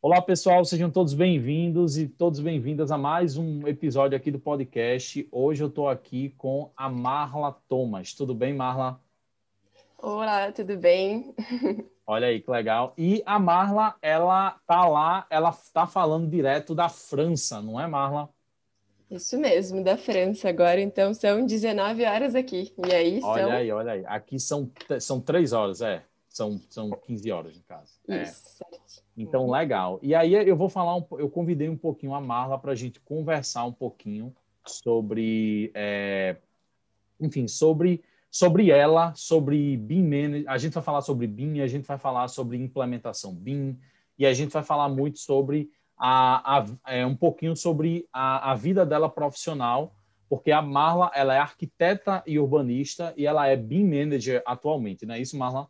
[0.00, 5.26] Olá, pessoal, sejam todos bem-vindos e todos bem-vindas a mais um episódio aqui do podcast.
[5.32, 8.14] Hoje eu estou aqui com a Marla Thomas.
[8.14, 9.00] Tudo bem, Marla?
[10.00, 11.34] Olá, tudo bem?
[12.06, 12.94] Olha aí que legal.
[12.96, 18.28] E a Marla, ela tá lá, ela tá falando direto da França, não é, Marla?
[19.10, 20.80] Isso mesmo, da França agora.
[20.80, 22.72] Então são 19 horas aqui.
[22.86, 23.30] E aí olha são.
[23.30, 24.06] Olha aí, olha aí.
[24.06, 24.70] Aqui são,
[25.00, 26.04] são 3 horas, é.
[26.28, 27.94] São, são 15 horas em casa.
[28.08, 28.22] É.
[28.22, 28.64] Isso, é.
[28.64, 29.07] certo.
[29.18, 29.50] Então, uhum.
[29.50, 29.98] legal.
[30.00, 33.00] E aí eu vou falar, um, eu convidei um pouquinho a Marla para a gente
[33.00, 34.32] conversar um pouquinho
[34.64, 36.36] sobre, é,
[37.20, 40.44] enfim, sobre, sobre ela, sobre BIM Manager.
[40.48, 43.76] A gente vai falar sobre BIM, a gente vai falar sobre implementação BIM,
[44.16, 48.54] e a gente vai falar muito sobre a, a é, um pouquinho sobre a, a
[48.54, 49.96] vida dela profissional,
[50.28, 55.16] porque a Marla ela é arquiteta e urbanista e ela é BIM Manager atualmente, não
[55.16, 55.68] é isso, Marla?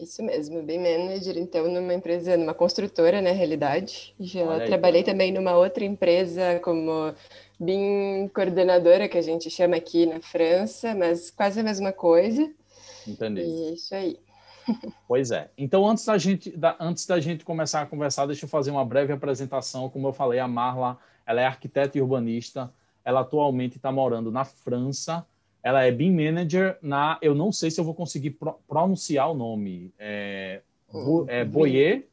[0.00, 4.14] Isso mesmo, bem manager, então, numa empresa, numa construtora, na realidade.
[4.18, 7.14] Já trabalhei também numa outra empresa como
[7.60, 12.50] BIM coordenadora, que a gente chama aqui na França, mas quase a mesma coisa.
[13.06, 13.42] Entendi.
[13.42, 14.18] E é isso aí.
[15.08, 15.50] Pois é.
[15.58, 18.84] Então, antes da, gente, da, antes da gente começar a conversar, deixa eu fazer uma
[18.84, 19.88] breve apresentação.
[19.90, 22.72] Como eu falei, a Marla, ela é arquiteta e urbanista.
[23.04, 25.26] Ela atualmente está morando na França
[25.62, 27.18] ela é BIM Manager na.
[27.20, 29.92] Eu não sei se eu vou conseguir pro, pronunciar o nome.
[29.98, 32.08] É, Bu, é Boyer?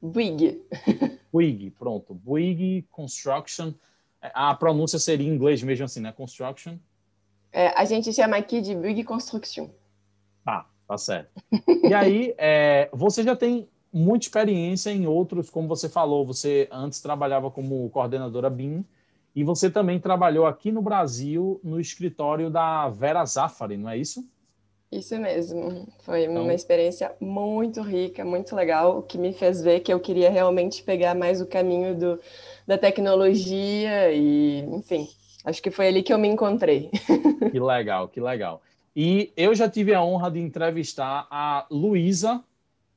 [0.00, 0.56] Bouygues.
[1.32, 2.14] Bouygues, pronto.
[2.14, 3.72] Bouygues Construction.
[4.20, 6.12] A pronúncia seria em inglês mesmo assim, né?
[6.12, 6.76] Construction.
[7.52, 9.68] É, a gente chama aqui de Bouygues Construction.
[10.44, 11.30] Tá, tá certo.
[11.82, 17.00] E aí, é, você já tem muita experiência em outros, como você falou, você antes
[17.00, 18.84] trabalhava como coordenadora BIM
[19.34, 24.26] e você também trabalhou aqui no Brasil no escritório da Vera Zafari, não é isso?
[24.90, 25.86] Isso mesmo.
[26.00, 26.42] Foi então...
[26.42, 31.14] uma experiência muito rica, muito legal, que me fez ver que eu queria realmente pegar
[31.14, 32.20] mais o caminho do,
[32.66, 35.06] da tecnologia e, enfim,
[35.44, 36.90] acho que foi ali que eu me encontrei.
[37.50, 38.60] Que legal, que legal.
[38.94, 42.44] E eu já tive a honra de entrevistar a Luísa,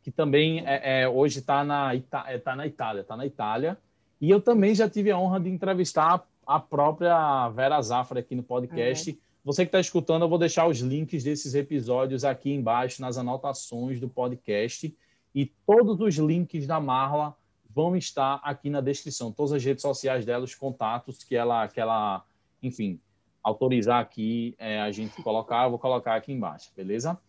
[0.02, 1.94] que também é, é hoje está na,
[2.28, 3.78] é, tá na Itália, está na Itália.
[4.22, 8.44] E eu também já tive a honra de entrevistar a própria Vera Zafra aqui no
[8.44, 9.09] podcast.
[9.09, 9.18] Uhum.
[9.44, 14.00] Você que está escutando, eu vou deixar os links desses episódios aqui embaixo nas anotações
[14.00, 14.96] do podcast.
[15.34, 17.36] E todos os links da Marla
[17.68, 19.32] vão estar aqui na descrição.
[19.32, 22.24] Todas as redes sociais dela, os contatos que ela, que ela
[22.62, 23.00] enfim,
[23.44, 27.20] autorizar aqui, é, a gente colocar, eu vou colocar aqui embaixo, beleza?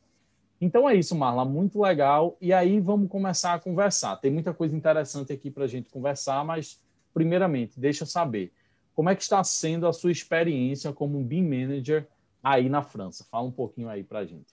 [0.63, 2.37] Então é isso, Marla, muito legal.
[2.41, 4.17] E aí vamos começar a conversar.
[4.19, 6.81] Tem muita coisa interessante aqui para a gente conversar, mas
[7.13, 8.53] primeiramente, deixa eu saber
[8.95, 12.07] como é que está sendo a sua experiência como um BIM Manager
[12.41, 13.27] aí na França?
[13.29, 14.53] Fala um pouquinho aí para a gente.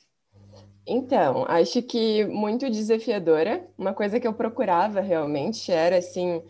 [0.88, 3.68] Então, acho que muito desafiadora.
[3.78, 6.42] Uma coisa que eu procurava realmente era, assim,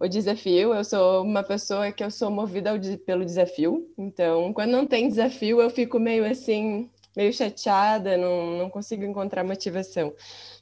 [0.00, 0.72] o desafio.
[0.72, 2.70] Eu sou uma pessoa que eu sou movida
[3.04, 3.92] pelo desafio.
[3.98, 9.44] Então, quando não tem desafio, eu fico meio assim, meio chateada, não, não consigo encontrar
[9.44, 10.12] motivação.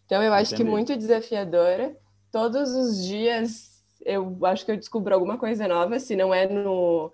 [0.06, 0.64] Então, eu acho Entendi.
[0.64, 1.96] que muito desafiadora.
[2.32, 3.70] Todos os dias
[4.04, 7.12] eu acho que eu descubro alguma coisa nova, se não é no,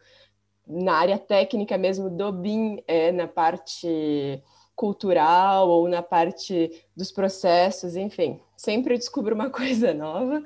[0.67, 4.43] na área técnica mesmo do BIM, é na parte
[4.75, 10.43] cultural ou na parte dos processos, enfim, sempre descubro uma coisa nova.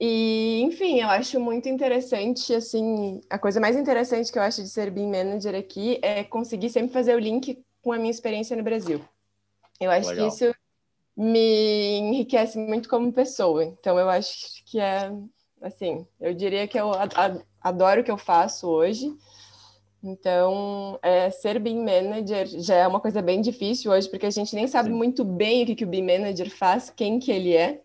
[0.00, 4.68] E, enfim, eu acho muito interessante, assim, a coisa mais interessante que eu acho de
[4.68, 8.62] ser BIM Manager aqui é conseguir sempre fazer o link com a minha experiência no
[8.62, 9.04] Brasil.
[9.80, 10.28] Eu acho Legal.
[10.28, 10.54] que isso
[11.16, 13.64] me enriquece muito como pessoa.
[13.64, 15.12] Então, eu acho que é
[15.60, 16.90] assim, eu diria que eu
[17.60, 19.12] adoro o que eu faço hoje.
[20.02, 24.54] Então, é, ser BIM Manager já é uma coisa bem difícil hoje, porque a gente
[24.54, 27.80] nem sabe muito bem o que, que o BIM Manager faz, quem que ele é.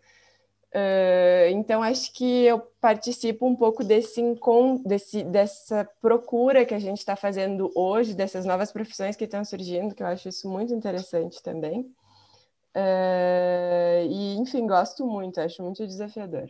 [0.77, 4.21] Uh, então, acho que eu participo um pouco desse,
[4.85, 9.95] desse dessa procura que a gente está fazendo hoje, dessas novas profissões que estão surgindo,
[9.95, 11.81] que eu acho isso muito interessante também.
[12.75, 16.47] Uh, e, enfim, gosto muito, acho muito desafiador.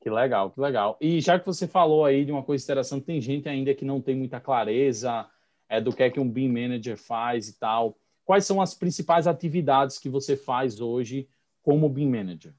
[0.00, 0.96] Que legal, que legal.
[1.00, 4.00] E já que você falou aí de uma coisa interessante, tem gente ainda que não
[4.00, 5.24] tem muita clareza
[5.68, 7.96] é, do que é que um BIM Manager faz e tal.
[8.24, 11.28] Quais são as principais atividades que você faz hoje
[11.62, 12.52] como BIM Manager?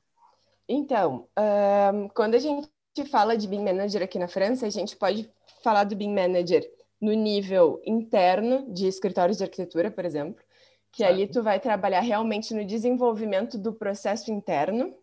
[0.68, 1.28] Então,
[1.94, 2.70] um, quando a gente
[3.10, 5.30] fala de BIM Manager aqui na França, a gente pode
[5.64, 6.70] falar do BIM Manager
[7.00, 10.44] no nível interno de escritórios de arquitetura, por exemplo,
[10.92, 11.14] que certo.
[11.14, 14.94] ali tu vai trabalhar realmente no desenvolvimento do processo interno,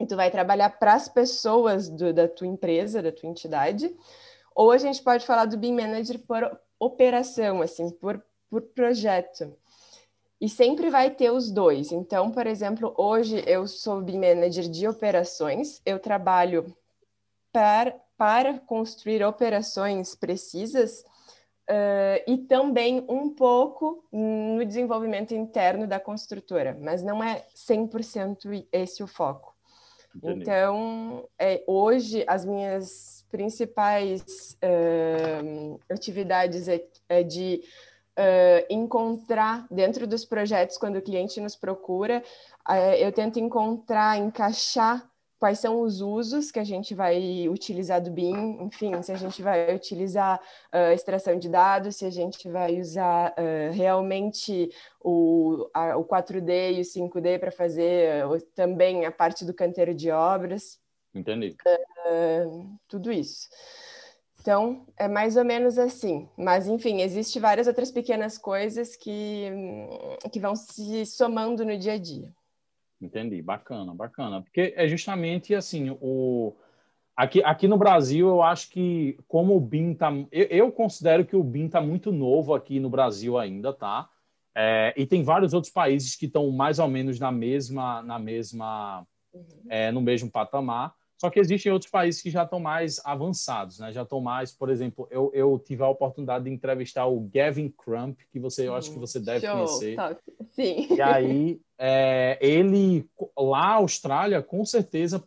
[0.00, 3.94] e tu vai trabalhar para as pessoas do, da tua empresa, da tua entidade,
[4.54, 9.52] ou a gente pode falar do BIM Manager por operação, assim, por, por projeto.
[10.40, 11.90] E sempre vai ter os dois.
[11.90, 16.74] Então, por exemplo, hoje eu sou Manager de operações, eu trabalho
[17.52, 21.04] para, para construir operações precisas
[21.68, 29.02] uh, e também um pouco no desenvolvimento interno da construtora, mas não é 100% esse
[29.02, 29.56] o foco.
[30.14, 30.40] Entendi.
[30.42, 37.62] Então, é, hoje, as minhas principais uh, atividades é, é de
[38.18, 42.22] uh, encontrar dentro dos projetos, quando o cliente nos procura,
[42.68, 48.10] uh, eu tento encontrar, encaixar quais são os usos que a gente vai utilizar do
[48.10, 50.40] BIM, enfim, se a gente vai utilizar
[50.74, 56.74] uh, extração de dados, se a gente vai usar uh, realmente o, a, o 4D
[56.74, 60.80] e o 5D para fazer uh, também a parte do canteiro de obras.
[61.14, 61.56] Entendi.
[62.86, 63.48] tudo isso.
[64.40, 66.28] Então, é mais ou menos assim.
[66.36, 69.50] Mas, enfim, existe várias outras pequenas coisas que,
[70.32, 72.32] que vão se somando no dia a dia.
[73.00, 74.42] Entendi, bacana, bacana.
[74.42, 76.54] Porque é justamente assim, o...
[77.16, 80.12] Aqui, aqui no Brasil, eu acho que como o BIM tá...
[80.30, 84.08] Eu, eu considero que o BIM está muito novo aqui no Brasil ainda, tá?
[84.54, 89.06] É, e tem vários outros países que estão mais ou menos na mesma, na mesma,
[89.32, 89.44] uhum.
[89.68, 90.94] é, no mesmo patamar.
[91.18, 93.92] Só que existem outros países que já estão mais avançados, né?
[93.92, 98.20] Já estão mais, por exemplo, eu, eu tive a oportunidade de entrevistar o Gavin Crump,
[98.30, 99.96] que você, eu acho que você deve Show, conhecer.
[99.96, 100.20] Top.
[100.52, 100.86] Sim.
[100.94, 103.04] E aí, é, ele
[103.36, 105.20] lá, Austrália, com certeza,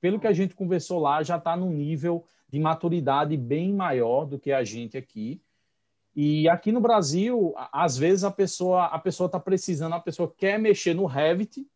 [0.00, 4.38] pelo que a gente conversou lá, já está num nível de maturidade bem maior do
[4.38, 5.42] que a gente aqui.
[6.16, 10.58] E aqui no Brasil, às vezes a pessoa a pessoa está precisando, a pessoa quer
[10.58, 11.66] mexer no Revit,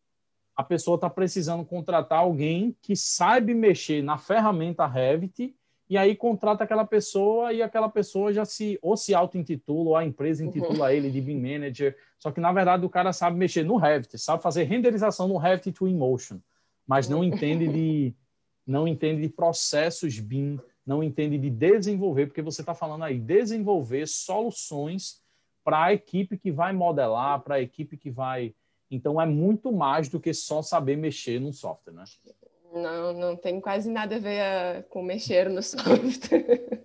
[0.59, 5.55] a pessoa está precisando contratar alguém que saiba mexer na ferramenta Revit
[5.89, 10.03] e aí contrata aquela pessoa e aquela pessoa já se ou se auto-intitula ou a
[10.03, 10.89] empresa intitula uhum.
[10.89, 14.43] ele de BIM Manager, só que na verdade o cara sabe mexer no Revit, sabe
[14.43, 16.39] fazer renderização no Revit to Emotion,
[16.85, 18.13] mas não entende de
[18.67, 24.09] não entende de processos BIM, não entende de desenvolver, porque você está falando aí desenvolver
[24.09, 25.21] soluções
[25.63, 28.53] para a equipe que vai modelar, para a equipe que vai
[28.89, 32.03] então é muito mais do que só saber mexer no software, né?
[32.73, 36.83] Não, não tem quase nada a ver a, com mexer no software.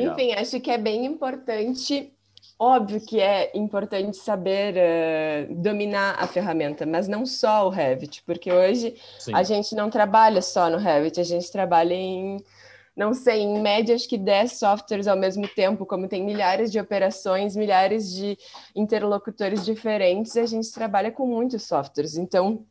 [0.00, 2.12] Enfim, acho que é bem importante.
[2.58, 8.52] Óbvio que é importante saber uh, dominar a ferramenta, mas não só o Revit, porque
[8.52, 9.34] hoje Sim.
[9.34, 12.36] a gente não trabalha só no Revit, a gente trabalha em
[12.94, 16.78] não sei, em média, acho que 10 softwares ao mesmo tempo, como tem milhares de
[16.78, 18.36] operações, milhares de
[18.76, 22.16] interlocutores diferentes, a gente trabalha com muitos softwares.
[22.18, 22.66] Então,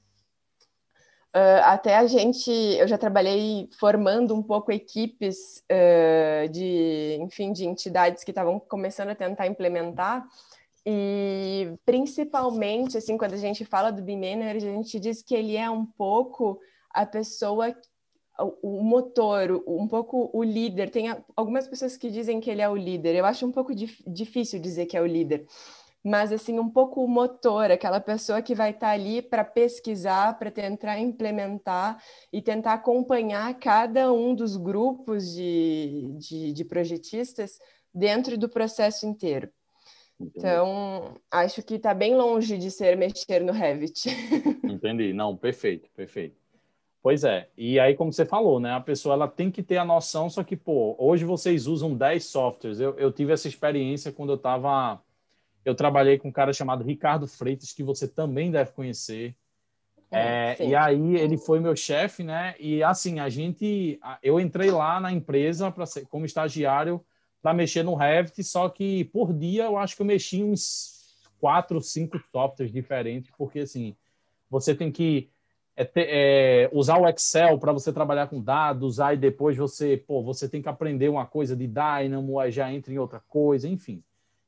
[1.36, 7.66] uh, até a gente, eu já trabalhei formando um pouco equipes uh, de, enfim, de
[7.66, 10.24] entidades que estavam começando a tentar implementar.
[10.86, 15.70] E principalmente, assim, quando a gente fala do Manager, a gente diz que ele é
[15.70, 16.60] um pouco
[16.92, 17.76] a pessoa
[18.62, 20.90] o motor, um pouco o líder.
[20.90, 23.16] Tem algumas pessoas que dizem que ele é o líder.
[23.16, 25.46] Eu acho um pouco dif difícil dizer que é o líder,
[26.04, 30.38] mas assim um pouco o motor, aquela pessoa que vai estar tá ali para pesquisar,
[30.38, 32.02] para tentar implementar
[32.34, 37.60] e tentar acompanhar cada um dos grupos de, de, de projetistas
[37.94, 39.50] dentro do processo inteiro.
[40.20, 44.08] Então, acho que está bem longe de ser mexer no Revit.
[44.64, 45.14] Entendi.
[45.14, 46.41] Não, perfeito, perfeito.
[47.04, 47.50] Pois é.
[47.58, 48.74] E aí, como você falou, né?
[48.74, 52.24] A pessoa ela tem que ter a noção, só que, pô, hoje vocês usam 10
[52.24, 52.80] softwares.
[52.80, 55.02] Eu, eu tive essa experiência quando eu estava.
[55.66, 59.36] Eu trabalhei com um cara chamado Ricardo Freitas, que você também deve conhecer.
[60.12, 62.54] É, é, e aí ele foi meu chefe, né?
[62.60, 64.00] E assim, a gente.
[64.22, 67.04] Eu entrei lá na empresa para ser como estagiário
[67.42, 71.82] para mexer no Revit, só que por dia eu acho que eu mexi uns quatro,
[71.82, 73.96] cinco softwares diferentes, porque assim,
[74.48, 75.32] você tem que
[75.76, 80.22] é ter, é, usar o Excel para você trabalhar com dados, aí depois você, pô,
[80.22, 84.04] você tem que aprender uma coisa de Dynamo, aí já entra em outra coisa, enfim.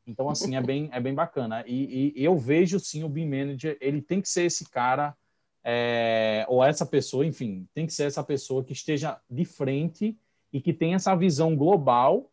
[0.05, 1.63] Então, assim, é bem, é bem bacana.
[1.65, 5.15] E, e eu vejo, sim, o BIM Manager, ele tem que ser esse cara,
[5.63, 10.17] é, ou essa pessoa, enfim, tem que ser essa pessoa que esteja de frente
[10.51, 12.29] e que tenha essa visão global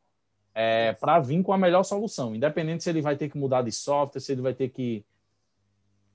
[0.52, 3.70] é, para vir com a melhor solução, independente se ele vai ter que mudar de
[3.70, 5.04] software, se ele vai ter que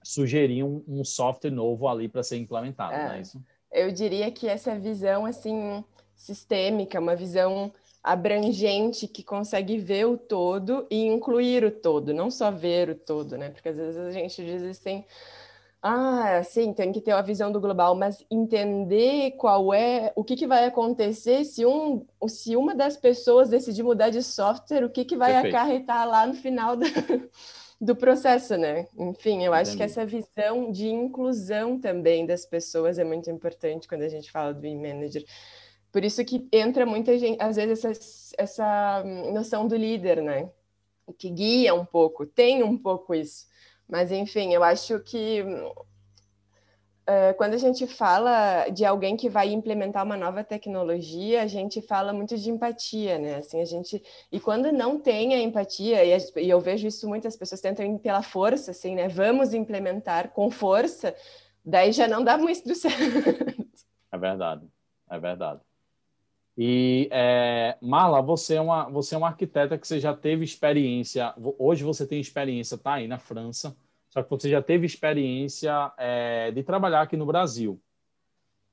[0.05, 3.41] sugerir um, um software novo ali para ser implementado, é, não é isso?
[3.71, 5.83] Eu diria que essa visão assim
[6.15, 12.51] sistêmica, uma visão abrangente que consegue ver o todo e incluir o todo, não só
[12.51, 13.49] ver o todo, né?
[13.49, 15.03] Porque às vezes a gente diz assim,
[15.81, 20.35] ah, sim, tem que ter a visão do global, mas entender qual é, o que,
[20.35, 25.03] que vai acontecer se, um, se uma das pessoas decidir mudar de software, o que,
[25.03, 25.55] que vai Perfeito.
[25.55, 26.87] acarretar lá no final da,
[27.85, 28.87] do processo, né?
[28.97, 29.77] Enfim, eu acho Entendi.
[29.77, 34.53] que essa visão de inclusão também das pessoas é muito importante quando a gente fala
[34.53, 35.23] do e-manager.
[35.91, 40.49] Por isso que entra muita gente, às vezes, essa, essa noção do líder, né?
[41.17, 43.45] Que guia um pouco, tem um pouco isso.
[43.87, 45.43] Mas, enfim, eu acho que
[47.07, 51.79] Uh, quando a gente fala de alguém que vai implementar uma nova tecnologia, a gente
[51.79, 53.35] fala muito de empatia, né?
[53.35, 57.07] Assim, a gente e quando não tem a empatia e, a, e eu vejo isso
[57.07, 59.07] muitas pessoas tentam ir pela força, assim, né?
[59.07, 61.15] Vamos implementar com força,
[61.63, 63.67] daí já não dá muito certo.
[64.11, 64.67] É verdade,
[65.07, 65.61] é verdade.
[66.57, 71.35] E é, Marla, você é uma você é uma arquiteta que você já teve experiência.
[71.59, 73.77] Hoje você tem experiência, tá aí na França
[74.15, 77.81] só que você já teve experiência é, de trabalhar aqui no Brasil.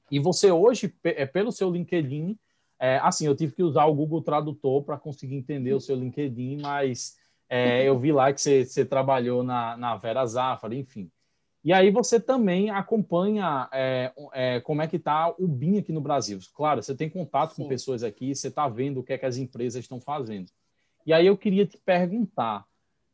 [0.08, 2.38] E você hoje, é, pelo seu LinkedIn,
[2.78, 6.60] é, assim, eu tive que usar o Google Tradutor para conseguir entender o seu LinkedIn,
[6.60, 7.16] mas
[7.48, 11.10] é, eu vi lá que você, você trabalhou na, na Vera Zafra, enfim.
[11.64, 16.00] E aí você também acompanha é, é, como é que está o BIM aqui no
[16.00, 16.38] Brasil.
[16.54, 17.64] Claro, você tem contato Sim.
[17.64, 20.52] com pessoas aqui, você está vendo o que é que as empresas estão fazendo.
[21.04, 22.64] E aí eu queria te perguntar,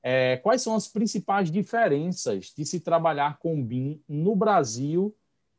[0.03, 5.15] é, quais são as principais diferenças de se trabalhar com BIM no Brasil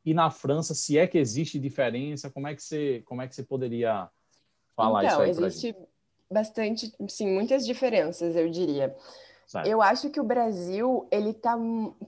[0.06, 0.74] e na França?
[0.74, 4.10] Se é que existe diferença, como é que você, como é que você poderia
[4.76, 5.76] falar então, isso aí existe
[6.32, 8.96] bastante, sim, muitas diferenças, eu diria.
[9.46, 9.66] Certo.
[9.66, 11.58] Eu acho que o Brasil ele está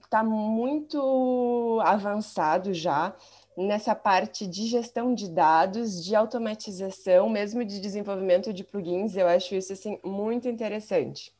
[0.08, 3.16] tá muito avançado já
[3.56, 9.16] nessa parte de gestão de dados, de automatização, mesmo de desenvolvimento de plugins.
[9.16, 11.32] Eu acho isso assim muito interessante.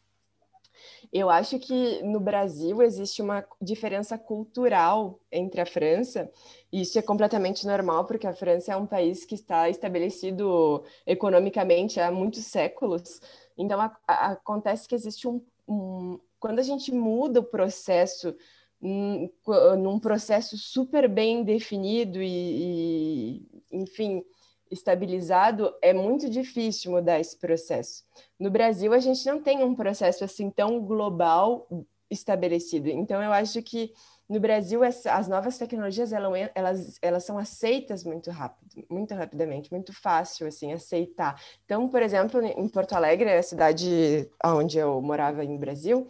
[1.12, 6.30] Eu acho que no Brasil existe uma diferença cultural entre a França,
[6.72, 12.00] e isso é completamente normal, porque a França é um país que está estabelecido economicamente
[12.00, 13.20] há muitos séculos.
[13.58, 16.18] Então, a, a, acontece que existe um, um.
[16.40, 18.34] Quando a gente muda o processo
[18.82, 24.24] num, processo super bem definido e, e enfim,
[24.72, 28.02] estabilizado, é muito difícil mudar esse processo.
[28.40, 31.68] No Brasil, a gente não tem um processo assim tão global
[32.10, 32.88] estabelecido.
[32.88, 33.92] Então, eu acho que
[34.28, 40.46] no Brasil as novas tecnologias elas, elas são aceitas muito rápido, muito rapidamente, muito fácil
[40.46, 41.38] assim aceitar.
[41.64, 46.06] Então, por exemplo, em Porto Alegre, a cidade onde eu morava no Brasil,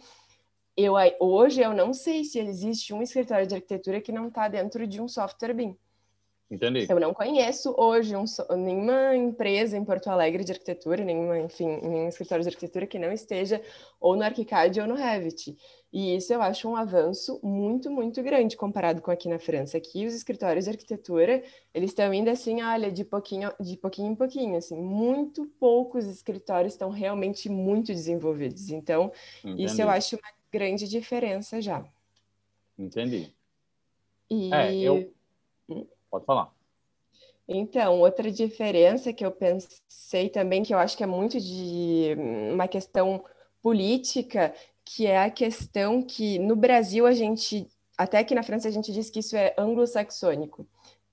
[0.75, 4.87] eu hoje eu não sei se existe um escritório de arquitetura que não está dentro
[4.87, 5.77] de um software BIM.
[6.53, 6.85] Entendi.
[6.87, 12.07] Eu não conheço hoje um, nenhuma empresa em Porto Alegre de arquitetura, nenhuma, enfim, nenhum
[12.07, 13.59] escritório de arquitetura que não esteja
[13.99, 15.57] ou no ArchiCAD ou no Revit.
[15.91, 19.77] E isso eu acho um avanço muito, muito grande comparado com aqui na França.
[19.77, 21.41] Aqui os escritórios de arquitetura,
[21.73, 26.73] eles estão indo assim, olha, de pouquinho, de pouquinho em pouquinho, assim, muito poucos escritórios
[26.73, 28.69] estão realmente muito desenvolvidos.
[28.69, 29.11] Então,
[29.43, 29.63] Entendi.
[29.63, 31.83] isso eu acho uma grande diferença já.
[32.77, 33.33] Entendi.
[34.29, 34.53] E...
[34.53, 35.11] É, eu...
[36.13, 36.53] Pode falar.
[37.47, 42.15] Então, outra diferença que eu pensei também, que eu acho que é muito de
[42.53, 43.25] uma questão
[43.63, 44.53] política,
[44.85, 47.67] que é a questão que no Brasil a gente,
[47.97, 50.67] até aqui na França a gente diz que isso é anglo-saxônico,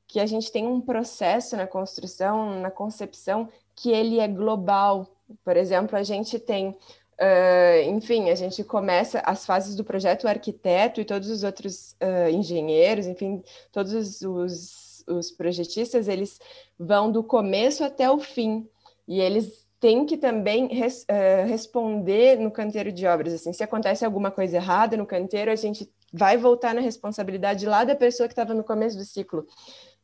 [0.06, 5.06] que a gente tem um processo na construção, na concepção, que ele é global.
[5.42, 6.76] Por exemplo, a gente tem
[7.22, 11.94] Uh, enfim, a gente começa as fases do projeto, o arquiteto e todos os outros
[12.00, 16.38] uh, engenheiros, enfim, todos os os projetistas, eles
[16.78, 18.68] vão do começo até o fim,
[19.06, 24.04] e eles têm que também res, uh, responder no canteiro de obras, assim, se acontece
[24.04, 28.32] alguma coisa errada no canteiro, a gente vai voltar na responsabilidade lá da pessoa que
[28.32, 29.46] estava no começo do ciclo.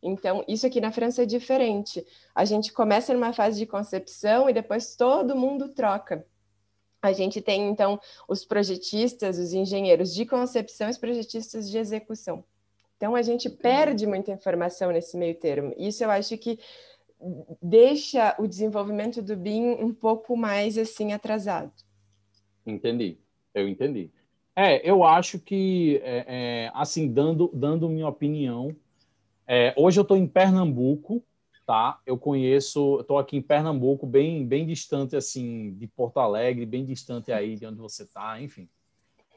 [0.03, 2.05] Então, isso aqui na França é diferente.
[2.35, 6.25] A gente começa numa fase de concepção e depois todo mundo troca.
[7.03, 12.45] A gente tem, então, os projetistas, os engenheiros de concepção e os projetistas de execução.
[12.97, 15.75] Então a gente perde muita informação nesse meio termo.
[15.77, 16.59] Isso eu acho que
[17.63, 21.73] deixa o desenvolvimento do BIM um pouco mais assim atrasado.
[22.67, 23.19] Entendi,
[23.55, 24.11] eu entendi.
[24.55, 28.75] É, eu acho que, é, é, assim, dando, dando minha opinião,
[29.47, 31.23] é, hoje eu estou em Pernambuco,
[31.67, 32.01] tá?
[32.07, 37.31] Eu conheço, estou aqui em Pernambuco, bem, bem distante, assim, de Porto Alegre, bem distante
[37.31, 38.67] aí de onde você está, enfim.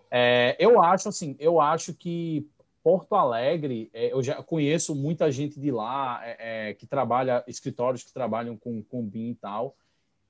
[0.09, 2.47] É, eu acho, assim, eu acho que
[2.83, 8.03] Porto Alegre, é, eu já conheço muita gente de lá é, é, que trabalha, escritórios
[8.03, 9.75] que trabalham com, com BIM e tal,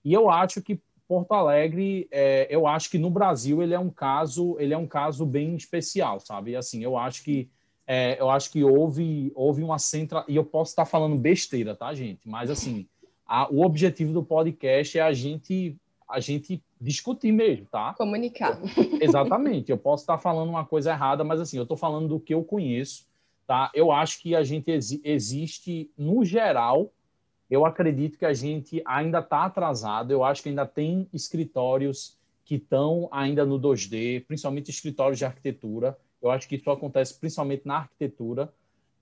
[0.03, 3.89] e eu acho que Porto Alegre, é, eu acho que no Brasil ele é um
[3.89, 6.55] caso, ele é um caso bem especial, sabe?
[6.55, 7.49] Assim, eu acho que
[7.87, 11.91] é, eu acho que houve houve uma central e eu posso estar falando besteira, tá,
[11.95, 12.29] gente?
[12.29, 12.87] Mas assim,
[13.25, 15.75] a, o objetivo do podcast é a gente
[16.07, 17.93] a gente discutir mesmo, tá?
[17.93, 18.59] Comunicar.
[19.01, 19.71] Exatamente.
[19.71, 22.43] Eu posso estar falando uma coisa errada, mas assim, eu estou falando do que eu
[22.43, 23.05] conheço,
[23.45, 23.69] tá?
[23.73, 26.91] Eu acho que a gente exi existe, no geral,
[27.49, 30.11] eu acredito que a gente ainda está atrasado.
[30.11, 35.97] Eu acho que ainda tem escritórios que estão ainda no 2D, principalmente escritórios de arquitetura.
[36.21, 38.53] Eu acho que isso acontece principalmente na arquitetura.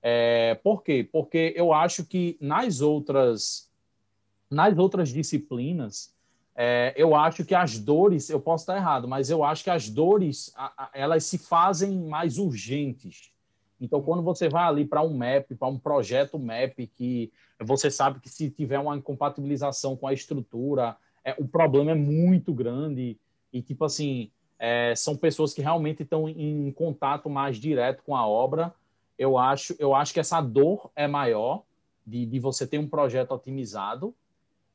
[0.01, 1.07] É, por quê?
[1.11, 3.69] Porque eu acho que nas outras,
[4.49, 6.15] nas outras disciplinas,
[6.59, 9.87] é, eu acho que as dores, eu posso estar errado, mas eu acho que as
[9.87, 13.31] dores, a, a, elas se fazem mais urgentes.
[13.79, 18.19] Então, quando você vai ali para um MAP, para um projeto MAP, que você sabe
[18.19, 23.19] que se tiver uma incompatibilização com a estrutura, é, o problema é muito grande.
[23.53, 28.25] E, tipo assim, é, são pessoas que realmente estão em contato mais direto com a
[28.27, 28.73] obra.
[29.15, 31.61] Eu acho, eu acho que essa dor é maior
[32.03, 34.15] de, de você ter um projeto otimizado.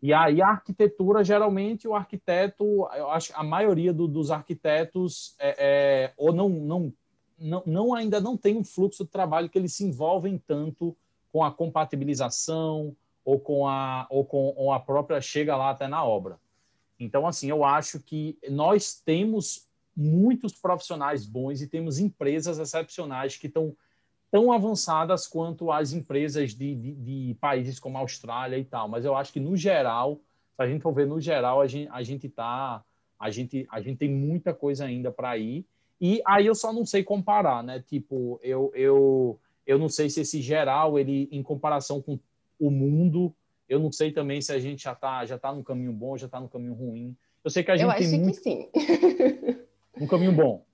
[0.02, 5.54] E aí a arquitetura, geralmente, o arquiteto, eu acho a maioria do, dos arquitetos é,
[5.58, 6.92] é, ou não, não,
[7.38, 10.96] não, não, ainda não tem um fluxo de trabalho que eles se envolvem tanto
[11.32, 16.04] com a compatibilização ou com a, ou com ou a própria chega lá até na
[16.04, 16.36] obra.
[16.98, 23.46] Então, assim, eu acho que nós temos muitos profissionais bons e temos empresas excepcionais que
[23.46, 23.76] estão
[24.32, 28.88] tão avançadas quanto as empresas de, de, de, países como a Austrália e tal.
[28.88, 30.18] Mas eu acho que, no geral,
[30.56, 32.82] se a gente for ver no geral, a gente, a gente tá.
[33.20, 35.66] A gente, a gente tem muita coisa ainda para ir.
[36.00, 37.84] E aí eu só não sei comparar, né?
[37.86, 42.18] Tipo, eu, eu, eu não sei se esse geral, ele, em comparação com
[42.58, 43.32] o mundo,
[43.68, 46.26] eu não sei também se a gente já está já tá no caminho bom, já
[46.26, 47.14] está no caminho ruim.
[47.44, 48.40] Eu sei que a gente eu acho tem muito...
[48.40, 48.68] que sim.
[50.00, 50.64] um caminho bom.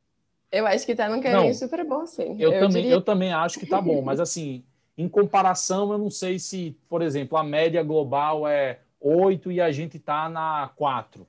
[0.51, 2.37] Eu acho que está num caminho não, super bom, sim.
[2.39, 2.93] Eu, eu, também, diria...
[2.93, 4.65] eu também acho que está bom, mas assim,
[4.97, 9.71] em comparação, eu não sei se, por exemplo, a média global é 8 e a
[9.71, 11.27] gente está na 4.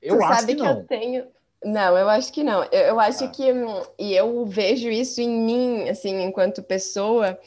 [0.00, 1.26] Eu tu acho sabe que, que eu tenho.
[1.62, 2.64] Não, eu acho que não.
[2.64, 3.28] Eu, eu acho ah.
[3.28, 3.44] que.
[3.98, 7.38] E eu vejo isso em mim, assim, enquanto pessoa.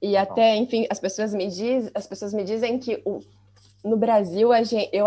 [0.00, 3.20] E até, enfim, as pessoas me, diz, as pessoas me dizem que o,
[3.84, 5.06] no Brasil, a gente, eu,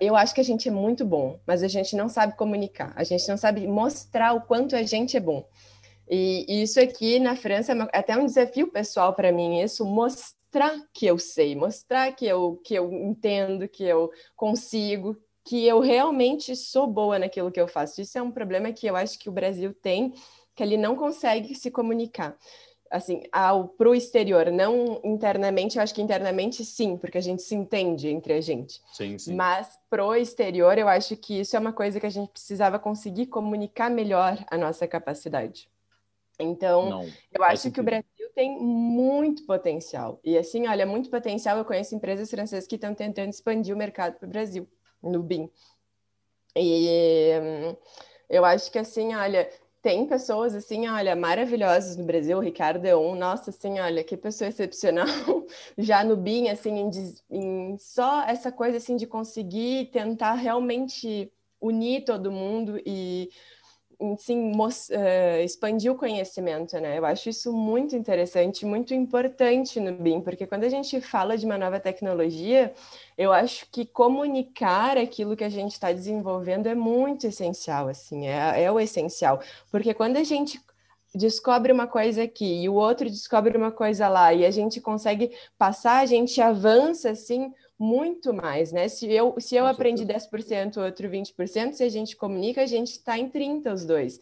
[0.00, 3.04] eu acho que a gente é muito bom, mas a gente não sabe comunicar, a
[3.04, 5.48] gente não sabe mostrar o quanto a gente é bom.
[6.08, 10.74] E, e isso aqui na França é até um desafio pessoal para mim, isso, mostrar
[10.92, 16.56] que eu sei, mostrar que eu, que eu entendo, que eu consigo, que eu realmente
[16.56, 18.00] sou boa naquilo que eu faço.
[18.00, 20.12] Isso é um problema que eu acho que o Brasil tem,
[20.54, 22.36] que ele não consegue se comunicar
[22.90, 27.54] assim, ao pro exterior, não internamente, eu acho que internamente sim, porque a gente se
[27.54, 28.80] entende entre a gente.
[28.92, 29.34] Sim, sim.
[29.34, 33.26] Mas pro exterior, eu acho que isso é uma coisa que a gente precisava conseguir
[33.26, 35.68] comunicar melhor a nossa capacidade.
[36.38, 37.74] Então, não, eu acho sentido.
[37.74, 40.20] que o Brasil tem muito potencial.
[40.22, 41.56] E assim, olha, muito potencial.
[41.56, 44.68] Eu conheço empresas francesas que estão tentando expandir o mercado para o Brasil,
[45.02, 45.50] no BIM.
[46.54, 47.76] E hum,
[48.28, 49.48] eu acho que assim, olha,
[49.86, 54.16] tem pessoas assim, olha, maravilhosas no Brasil, o Ricardo é um, nossa, assim, olha, que
[54.16, 55.06] pessoa excepcional,
[55.78, 56.90] já no BIM, assim, em,
[57.30, 63.30] em, só essa coisa, assim, de conseguir tentar realmente unir todo mundo e
[64.18, 66.98] sim, uh, expandir o conhecimento, né?
[66.98, 71.46] Eu acho isso muito interessante, muito importante no BIM, porque quando a gente fala de
[71.46, 72.74] uma nova tecnologia,
[73.16, 78.64] eu acho que comunicar aquilo que a gente está desenvolvendo é muito essencial, assim, é,
[78.64, 80.60] é o essencial, porque quando a gente
[81.14, 85.32] descobre uma coisa aqui e o outro descobre uma coisa lá e a gente consegue
[85.56, 88.88] passar, a gente avança assim muito mais, né?
[88.88, 93.18] Se eu, se eu aprendi 10%, outro 20%, se a gente comunica, a gente está
[93.18, 94.20] em 30% os dois.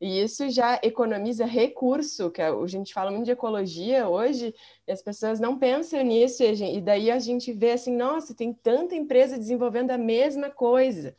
[0.00, 4.52] E isso já economiza recurso, que a gente fala muito de ecologia hoje,
[4.84, 8.34] e as pessoas não pensam nisso, e, gente, e daí a gente vê assim, nossa,
[8.34, 11.14] tem tanta empresa desenvolvendo a mesma coisa.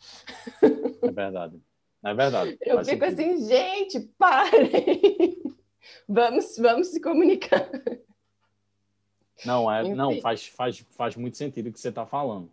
[1.02, 1.62] É verdade.
[2.04, 2.58] É verdade.
[2.62, 3.22] Eu Faz fico sentido.
[3.22, 5.42] assim, gente, parem!
[6.06, 7.70] vamos, vamos se comunicar.
[9.46, 12.50] Não, é, não faz, faz, faz muito sentido o que você está falando.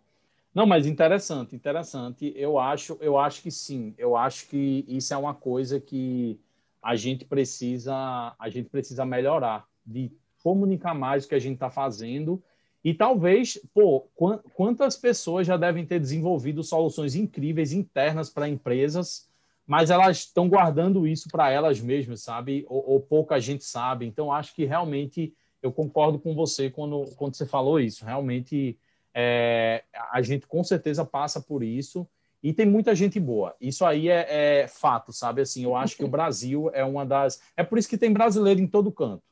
[0.53, 2.33] Não, mas interessante, interessante.
[2.35, 3.93] Eu acho, eu acho que sim.
[3.97, 6.39] Eu acho que isso é uma coisa que
[6.81, 10.11] a gente precisa, a gente precisa melhorar, de
[10.43, 12.41] comunicar mais o que a gente está fazendo.
[12.83, 14.07] E talvez, pô,
[14.53, 19.29] quantas pessoas já devem ter desenvolvido soluções incríveis internas para empresas,
[19.67, 22.65] mas elas estão guardando isso para elas mesmas, sabe?
[22.67, 24.05] Ou, ou pouca gente sabe.
[24.05, 28.03] Então, acho que realmente eu concordo com você quando, quando você falou isso.
[28.05, 28.77] Realmente,
[29.13, 32.07] é, a gente com certeza passa por isso
[32.41, 33.55] e tem muita gente boa.
[33.61, 35.41] Isso aí é, é, fato, sabe?
[35.41, 37.41] Assim, eu acho que o Brasil é uma das.
[37.55, 39.23] É por isso que tem brasileiro em todo canto.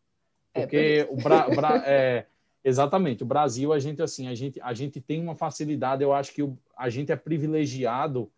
[0.53, 1.49] É Porque é o Bra...
[1.49, 1.83] Bra...
[1.85, 2.25] é,
[2.63, 6.03] exatamente, o Brasil, a gente assim, a gente, a gente tem uma facilidade.
[6.03, 6.57] Eu acho que o...
[6.77, 8.31] a gente é privilegiado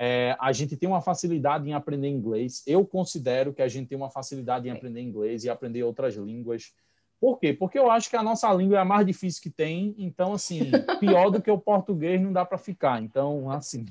[0.00, 2.62] É, a gente tem uma facilidade em aprender inglês.
[2.66, 6.72] Eu considero que a gente tem uma facilidade em aprender inglês e aprender outras línguas.
[7.20, 7.52] Por quê?
[7.52, 9.94] Porque eu acho que a nossa língua é a mais difícil que tem.
[9.98, 13.02] Então, assim, pior do que o português não dá para ficar.
[13.02, 13.84] Então, assim.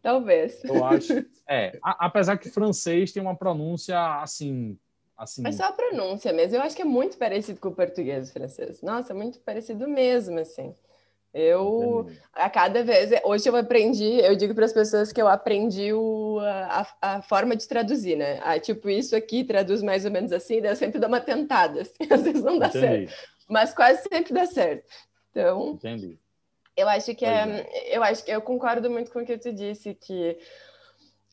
[0.00, 0.62] Talvez.
[0.64, 1.24] Eu acho.
[1.48, 4.78] É, a, apesar que francês tem uma pronúncia assim.
[5.16, 6.56] Assim, Mas só a pronúncia mesmo.
[6.56, 8.82] Eu acho que é muito parecido com o português e o francês.
[8.82, 10.74] Nossa, muito parecido mesmo, assim.
[11.34, 15.90] Eu, a cada vez, hoje eu aprendi, eu digo para as pessoas que eu aprendi
[15.90, 18.38] o, a, a, forma de traduzir, né?
[18.42, 21.80] Ah, tipo, isso aqui traduz mais ou menos assim, daí eu sempre dou uma tentada,
[21.82, 23.08] assim, às vezes não dá Entendi.
[23.08, 23.14] certo,
[23.48, 24.84] mas quase sempre dá certo.
[25.30, 26.18] Então, Entendi.
[26.76, 29.50] eu acho que é, é, eu acho que eu concordo muito com o que tu
[29.54, 30.36] disse, que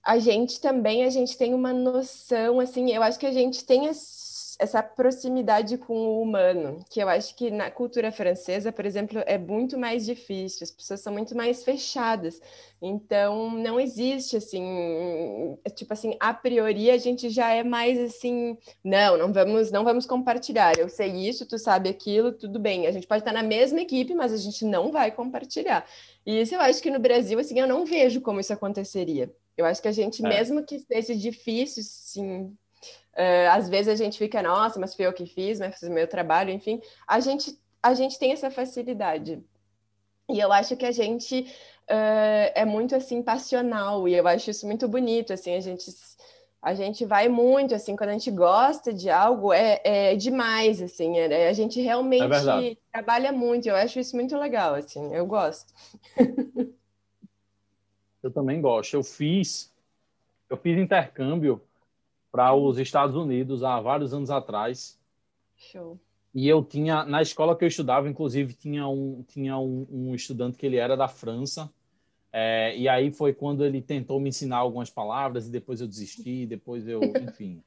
[0.02, 3.90] a gente também, a gente tem uma noção, assim, eu acho que a gente tem
[3.90, 3.98] as
[4.60, 9.38] essa proximidade com o humano, que eu acho que na cultura francesa, por exemplo, é
[9.38, 12.42] muito mais difícil, as pessoas são muito mais fechadas.
[12.82, 19.18] Então, não existe assim, tipo assim, a priori a gente já é mais assim, não,
[19.18, 20.78] não vamos, não vamos compartilhar.
[20.78, 22.86] Eu sei isso, tu sabe aquilo, tudo bem.
[22.86, 25.86] A gente pode estar na mesma equipe, mas a gente não vai compartilhar.
[26.26, 29.34] E isso eu acho que no Brasil, assim, eu não vejo como isso aconteceria.
[29.56, 30.28] Eu acho que a gente, é.
[30.28, 32.54] mesmo que seja difícil, sim,
[33.14, 35.92] Uh, às vezes a gente fica, nossa, mas foi eu que fiz, mas fiz o
[35.92, 36.82] meu trabalho, enfim.
[37.06, 39.44] A gente, a gente tem essa facilidade.
[40.30, 44.08] E eu acho que a gente uh, é muito, assim, passional.
[44.08, 45.92] E eu acho isso muito bonito, assim, a gente...
[46.62, 51.18] A gente vai muito, assim, quando a gente gosta de algo, é, é demais, assim,
[51.18, 55.74] é, a gente realmente é trabalha muito, eu acho isso muito legal, assim, eu gosto.
[58.22, 58.94] eu também gosto.
[58.94, 59.74] Eu fiz,
[60.50, 61.62] eu fiz intercâmbio
[62.32, 65.00] para os Estados Unidos há vários anos atrás.
[65.56, 66.00] Show.
[66.34, 70.58] E eu tinha, na escola que eu estudava, inclusive, tinha um, tinha um, um estudante
[70.58, 71.72] que ele era da França.
[72.32, 76.46] É, e aí foi quando ele tentou me ensinar algumas palavras e depois eu desisti,
[76.46, 77.64] depois eu, enfim,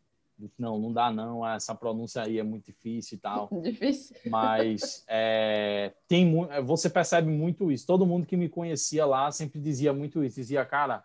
[0.59, 3.49] não, não dá não, essa pronúncia aí é muito difícil e tal.
[3.63, 4.17] Difícil.
[4.27, 6.33] Mas é, tem,
[6.65, 7.87] você percebe muito isso.
[7.87, 10.37] Todo mundo que me conhecia lá sempre dizia muito isso.
[10.37, 11.03] Dizia, cara,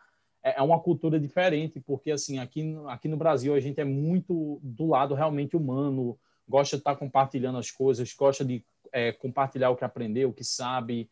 [0.48, 4.60] é, é uma cultura diferente, porque assim, aqui, aqui no Brasil a gente é muito
[4.64, 9.76] do lado realmente humano, gosta de estar compartilhando as coisas, gosta de é, compartilhar o
[9.76, 11.10] que aprendeu, o que sabe.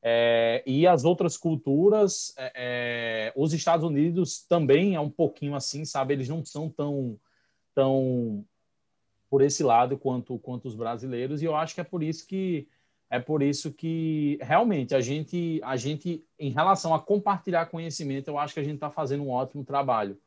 [0.00, 5.84] É, e as outras culturas, é, é, os Estados Unidos também é um pouquinho assim,
[5.84, 6.14] sabe?
[6.14, 7.18] Eles não são tão,
[7.74, 8.44] tão
[9.28, 12.66] por esse lado quanto, quanto os brasileiros, e eu acho que é por isso que
[13.10, 18.38] é por isso que realmente a gente, a gente, em relação a compartilhar conhecimento, eu
[18.38, 20.18] acho que a gente está fazendo um ótimo trabalho,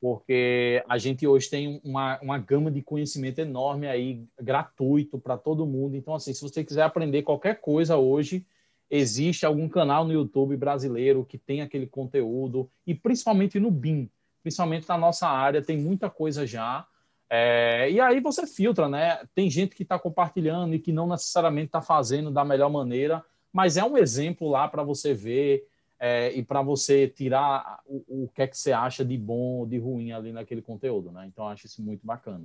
[0.00, 5.66] porque a gente hoje tem uma, uma gama de conhecimento enorme aí, gratuito para todo
[5.66, 5.96] mundo.
[5.96, 8.46] Então, assim, se você quiser aprender qualquer coisa hoje,
[8.90, 14.10] existe algum canal no YouTube brasileiro que tem aquele conteúdo, e principalmente no BIM,
[14.42, 16.86] principalmente na nossa área, tem muita coisa já.
[17.28, 19.20] É, e aí você filtra, né?
[19.34, 23.76] Tem gente que está compartilhando e que não necessariamente está fazendo da melhor maneira, mas
[23.76, 25.66] é um exemplo lá para você ver
[25.98, 29.66] é, e para você tirar o, o que é que você acha de bom ou
[29.66, 31.26] de ruim ali naquele conteúdo, né?
[31.26, 32.44] Então, eu acho isso muito bacana.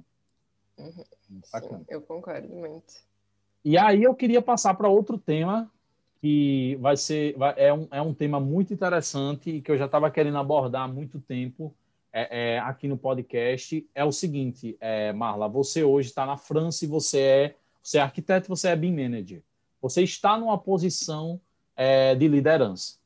[0.78, 1.04] Uhum.
[1.30, 1.80] Muito bacana.
[1.80, 2.94] Sim, eu concordo muito.
[3.64, 5.70] E aí eu queria passar para outro tema
[6.22, 9.86] que vai ser vai, é, um, é um tema muito interessante e que eu já
[9.86, 11.74] estava querendo abordar há muito tempo,
[12.12, 16.86] é, é, aqui no podcast é o seguinte, é, Marla, você hoje está na França
[16.86, 19.42] e você é, você é arquiteto, você é BIM manager.
[19.82, 21.40] Você está numa posição
[21.76, 22.98] é, de liderança.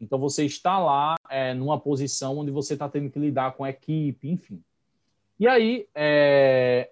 [0.00, 3.70] Então você está lá é, numa posição onde você está tendo que lidar com a
[3.70, 4.62] equipe, enfim.
[5.38, 6.90] E aí é,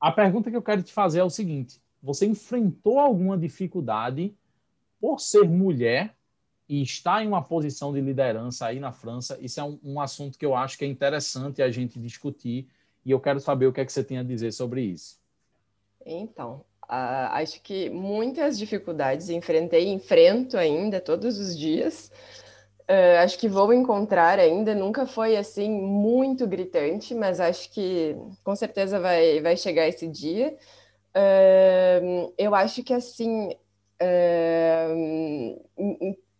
[0.00, 4.34] a pergunta que eu quero te fazer é o seguinte: você enfrentou alguma dificuldade
[5.00, 6.14] por ser mulher
[6.68, 10.38] e está em uma posição de liderança aí na França, isso é um, um, assunto
[10.38, 12.68] que eu acho que é interessante a gente discutir
[13.04, 15.20] e eu quero saber o que é que você tem a dizer sobre isso.
[16.04, 22.10] Então, uh, acho que muitas dificuldades enfrentei, enfrento ainda todos os dias.
[22.82, 28.54] Uh, acho que vou encontrar ainda, nunca foi assim muito gritante, mas acho que com
[28.54, 30.56] certeza vai, vai chegar esse dia.
[31.14, 33.50] Uh, eu acho que assim,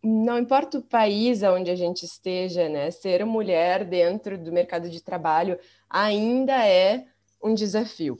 [0.02, 5.00] não importa o país onde a gente esteja, né, ser mulher dentro do mercado de
[5.00, 7.06] trabalho ainda é
[7.42, 8.18] um desafio.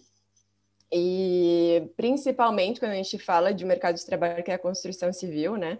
[0.93, 5.57] E principalmente quando a gente fala de mercado de trabalho que é a construção civil,
[5.57, 5.79] né?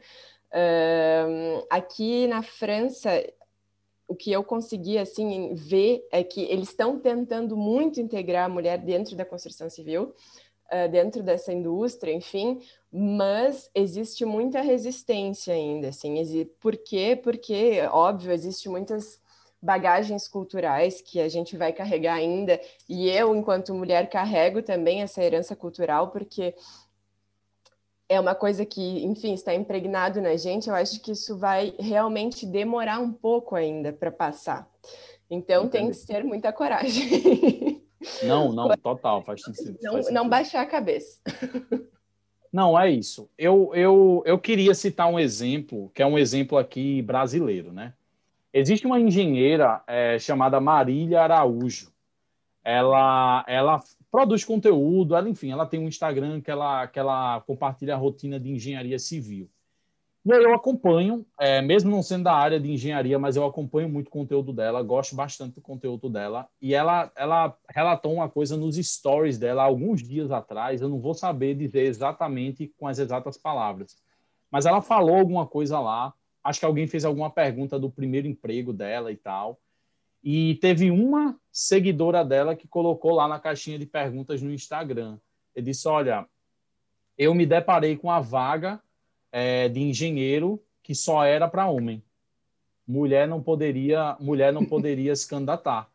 [1.71, 3.23] Aqui na França,
[4.09, 8.79] o que eu consegui assim ver é que eles estão tentando muito integrar a mulher
[8.79, 10.15] dentro da construção civil.
[10.73, 17.19] Uh, dentro dessa indústria, enfim, mas existe muita resistência ainda, assim, por quê?
[17.23, 19.21] Porque, óbvio, existe muitas
[19.61, 25.23] bagagens culturais que a gente vai carregar ainda, e eu, enquanto mulher, carrego também essa
[25.23, 26.55] herança cultural, porque
[28.09, 32.45] é uma coisa que, enfim, está impregnado na gente, eu acho que isso vai realmente
[32.45, 34.69] demorar um pouco ainda para passar.
[35.31, 35.93] Então Entendi.
[35.93, 37.81] tem que ter muita coragem.
[38.23, 39.79] Não, não, total, faz sentido.
[39.83, 40.15] Não, faz sentido.
[40.15, 41.21] não baixar a cabeça.
[42.53, 43.31] Não, é isso.
[43.39, 47.95] Eu, eu, eu queria citar um exemplo, que é um exemplo aqui brasileiro, né?
[48.53, 51.91] Existe uma engenheira é, chamada Marília Araújo.
[52.63, 57.95] Ela, ela produz conteúdo, ela, enfim, ela tem um Instagram que ela, que ela compartilha
[57.95, 59.49] a rotina de engenharia civil.
[60.25, 63.89] E aí eu acompanho, é, mesmo não sendo da área de engenharia, mas eu acompanho
[63.89, 66.49] muito o conteúdo dela, gosto bastante do conteúdo dela.
[66.61, 71.13] E ela, ela relatou uma coisa nos stories dela alguns dias atrás, eu não vou
[71.13, 73.97] saber dizer exatamente com as exatas palavras,
[74.51, 78.73] mas ela falou alguma coisa lá acho que alguém fez alguma pergunta do primeiro emprego
[78.73, 79.61] dela e tal.
[80.23, 85.19] E teve uma seguidora dela que colocou lá na caixinha de perguntas no Instagram.
[85.55, 86.27] Ele disse: Olha,
[87.17, 88.81] eu me deparei com a vaga
[89.33, 92.03] é, de engenheiro que só era para homem.
[92.87, 95.91] Mulher não poderia, mulher não poderia se candidatar.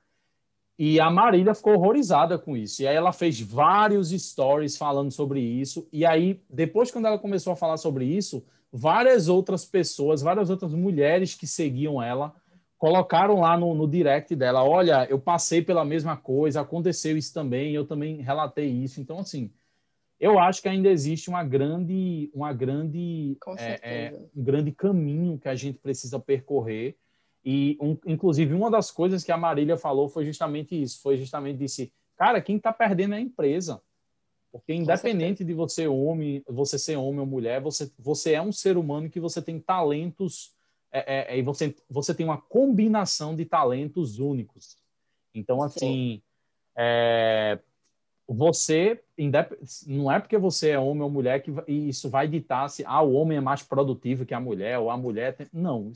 [0.79, 2.81] E a Marília ficou horrorizada com isso.
[2.81, 5.87] E aí ela fez vários stories falando sobre isso.
[5.91, 10.73] E aí, depois, quando ela começou a falar sobre isso, várias outras pessoas, várias outras
[10.73, 12.35] mulheres que seguiam ela,
[12.77, 17.73] colocaram lá no, no direct dela: olha, eu passei pela mesma coisa, aconteceu isso também,
[17.73, 19.01] eu também relatei isso.
[19.01, 19.51] Então, assim,
[20.19, 25.47] eu acho que ainda existe uma grande, uma grande, é, é, um grande caminho que
[25.47, 26.97] a gente precisa percorrer.
[27.45, 31.59] E, um, inclusive, uma das coisas que a Marília falou foi justamente isso: foi justamente
[31.59, 33.81] disse, cara, quem está perdendo é a empresa.
[34.51, 38.77] Porque independente de você homem, você ser homem ou mulher, você, você é um ser
[38.77, 40.55] humano que você tem talentos
[40.91, 44.77] é, é, é, e você, você tem uma combinação de talentos únicos.
[45.33, 46.21] Então, assim,
[46.75, 47.59] é,
[48.27, 48.99] você
[49.85, 53.13] não é porque você é homem ou mulher que isso vai ditar se ah, o
[53.13, 55.47] homem é mais produtivo que a mulher ou a mulher tem...
[55.53, 55.91] não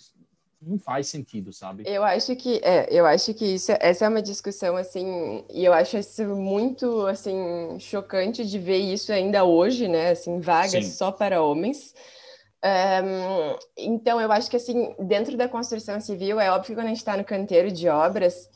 [0.61, 1.83] não faz sentido, sabe?
[1.87, 5.73] Eu acho que é, eu acho que isso, essa é uma discussão assim, e eu
[5.73, 10.11] acho isso muito assim chocante de ver isso ainda hoje, né?
[10.11, 10.91] Assim, vagas Sim.
[10.91, 11.95] só para homens.
[12.63, 16.89] Um, então, eu acho que assim, dentro da construção civil, é óbvio que quando a
[16.89, 18.47] gente está no canteiro de obras,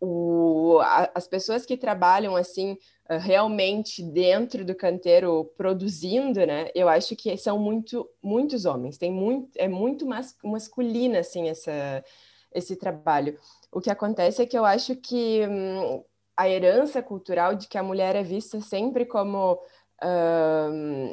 [0.00, 2.76] o, a, as pessoas que trabalham assim
[3.08, 6.68] ah, realmente dentro do canteiro produzindo, né?
[6.74, 8.96] Eu acho que são muito muitos homens.
[8.98, 12.04] Tem muito é muito mas, masculino assim essa
[12.52, 13.38] esse trabalho.
[13.70, 16.02] O que acontece é que eu acho que hum,
[16.36, 19.60] a herança cultural de que a mulher é vista sempre como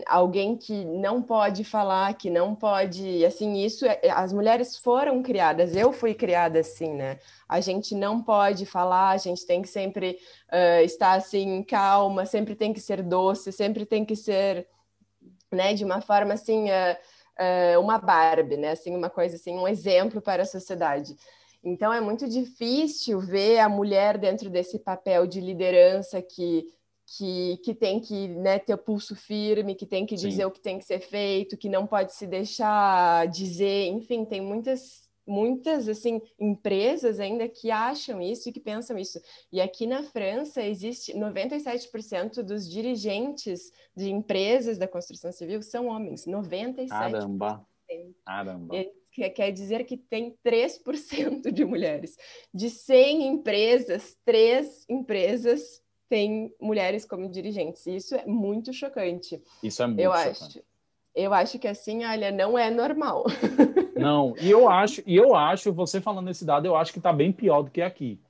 [0.06, 5.22] alguém que não pode falar, que não pode, assim, isso, é, é, as mulheres foram
[5.22, 7.20] criadas, eu fui criada assim, né?
[7.50, 12.56] A gente não pode falar, a gente tem que sempre uh, estar assim, calma, sempre
[12.56, 14.68] tem que ser doce, sempre tem que ser,
[15.52, 18.72] né, de uma forma assim, uh, uma Barbie, né?
[18.72, 21.16] Assim, uma coisa assim, um exemplo para a sociedade.
[21.62, 26.66] Então é muito difícil ver a mulher dentro desse papel de liderança que
[27.16, 30.46] que, que tem que né, ter o pulso firme, que tem que dizer Sim.
[30.46, 35.08] o que tem que ser feito, que não pode se deixar dizer, enfim, tem muitas
[35.30, 39.20] muitas assim empresas ainda que acham isso e que pensam isso.
[39.52, 46.26] E aqui na França existe 97% dos dirigentes de empresas da construção civil são homens,
[46.26, 46.88] 97%.
[46.88, 47.68] Caramba.
[48.26, 48.76] Caramba.
[48.76, 52.16] E, quer dizer que tem 3% de mulheres.
[52.54, 57.86] De 100 empresas, três empresas tem mulheres como dirigentes.
[57.86, 59.42] Isso é muito chocante.
[59.62, 60.44] Isso é muito eu chocante.
[60.44, 60.64] Acho,
[61.16, 63.26] eu acho que assim, olha, não é normal.
[63.98, 67.12] Não, e eu acho, e eu acho, você falando esse dado, eu acho que está
[67.12, 68.22] bem pior do que aqui.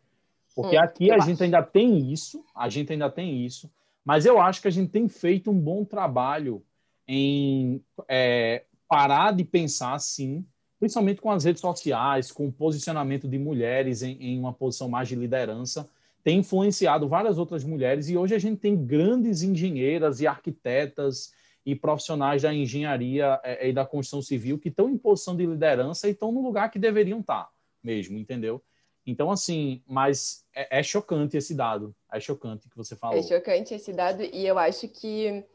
[0.56, 3.70] Porque hum, aqui a gente ainda tem isso, a gente ainda tem isso,
[4.04, 6.64] mas eu acho que a gente tem feito um bom trabalho
[7.06, 10.46] em é, parar de pensar assim,
[10.80, 15.10] principalmente com as redes sociais, com o posicionamento de mulheres em, em uma posição mais
[15.10, 15.90] de liderança,
[16.28, 21.32] tem influenciado várias outras mulheres e hoje a gente tem grandes engenheiras e arquitetas
[21.66, 26.06] e profissionais da engenharia é, e da construção civil que estão em posição de liderança
[26.06, 27.48] e estão no lugar que deveriam estar
[27.82, 28.62] mesmo, entendeu?
[29.06, 33.18] Então, assim, mas é, é chocante esse dado, é chocante que você falou.
[33.18, 35.46] É chocante esse dado e eu acho que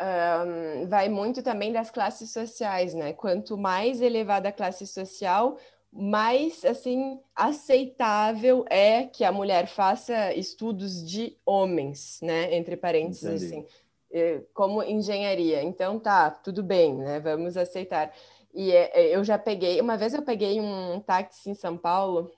[0.00, 3.12] um, vai muito também das classes sociais, né?
[3.12, 5.60] Quanto mais elevada a classe social,
[5.92, 12.54] mais assim aceitável é que a mulher faça estudos de homens, né?
[12.54, 13.66] Entre parênteses Entendi.
[14.12, 14.44] assim.
[14.52, 15.62] como engenharia.
[15.62, 17.20] Então tá, tudo bem, né?
[17.20, 18.12] Vamos aceitar.
[18.54, 22.30] E é, é, eu já peguei, uma vez eu peguei um táxi em São Paulo,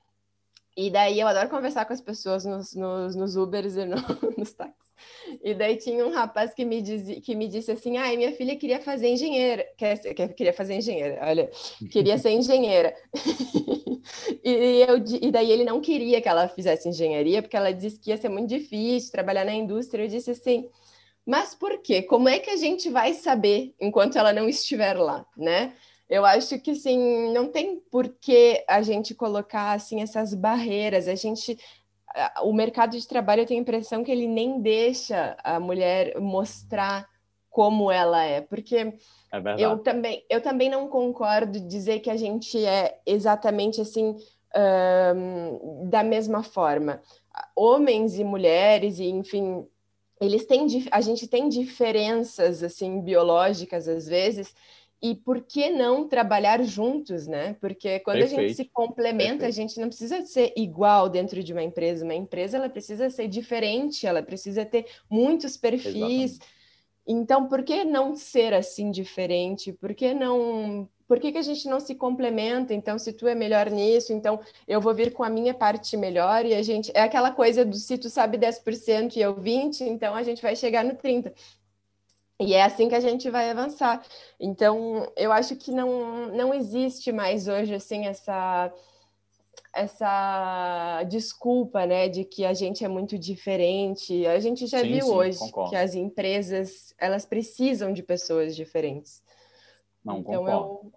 [0.77, 3.97] e daí eu adoro conversar com as pessoas nos, nos, nos Ubers e no,
[4.37, 4.90] nos táxis.
[5.43, 8.33] E daí tinha um rapaz que me, dizia, que me disse assim: ai, ah, minha
[8.33, 9.67] filha queria fazer engenheira.
[9.77, 9.99] Quer,
[10.35, 11.51] queria fazer engenheira, olha,
[11.91, 12.95] queria ser engenheira.
[14.45, 18.11] e, eu, e daí ele não queria que ela fizesse engenharia, porque ela disse que
[18.11, 20.05] ia ser muito difícil trabalhar na indústria.
[20.05, 20.69] Eu disse assim:
[21.27, 22.03] mas por quê?
[22.03, 25.75] Como é que a gente vai saber enquanto ela não estiver lá, né?
[26.09, 31.07] Eu acho que sim, não tem por que a gente colocar assim essas barreiras.
[31.07, 31.57] A gente
[32.43, 37.09] o mercado de trabalho eu tenho a impressão que ele nem deixa a mulher mostrar
[37.49, 38.77] como ela é, porque
[39.33, 44.17] é eu também eu também não concordo dizer que a gente é exatamente assim
[44.57, 47.01] um, da mesma forma.
[47.55, 49.67] Homens e mulheres e enfim
[50.21, 54.55] eles têm a gente tem diferenças assim biológicas às vezes
[55.03, 57.57] e por que não trabalhar juntos, né?
[57.61, 58.41] Porque quando Perfeito.
[58.41, 59.45] a gente se complementa, Perfeito.
[59.45, 62.05] a gente não precisa ser igual dentro de uma empresa.
[62.05, 65.95] Uma empresa ela precisa ser diferente, ela precisa ter muitos perfis.
[65.95, 66.39] Exatamente.
[67.07, 69.73] Então, por que não ser assim diferente?
[69.73, 72.73] Por que não por que, que, a gente não se complementa?
[72.73, 76.47] Então, se tu é melhor nisso, então eu vou vir com a minha parte melhor
[76.47, 76.93] e a gente.
[76.95, 80.55] É aquela coisa do se tu sabe 10% e eu 20%, então a gente vai
[80.55, 81.33] chegar no 30%.
[82.41, 84.03] E é assim que a gente vai avançar.
[84.41, 88.73] Então, eu acho que não, não existe mais hoje assim essa
[89.73, 94.27] essa desculpa, né, de que a gente é muito diferente.
[94.27, 95.71] A gente já sim, viu sim, hoje concordo.
[95.71, 99.23] que as empresas elas precisam de pessoas diferentes.
[100.05, 100.81] Não então, concordo.
[100.85, 100.93] Eu...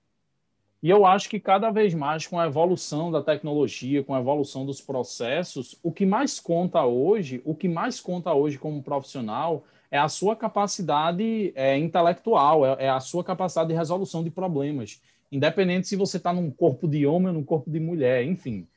[0.81, 4.65] E eu acho que cada vez mais com a evolução da tecnologia, com a evolução
[4.65, 9.99] dos processos, o que mais conta hoje, o que mais conta hoje como profissional é
[9.99, 14.99] a sua capacidade é, intelectual, é, é, a sua capacidade de resolução de problemas,
[15.31, 18.67] independente se você está num corpo de homem ou num corpo de mulher, enfim.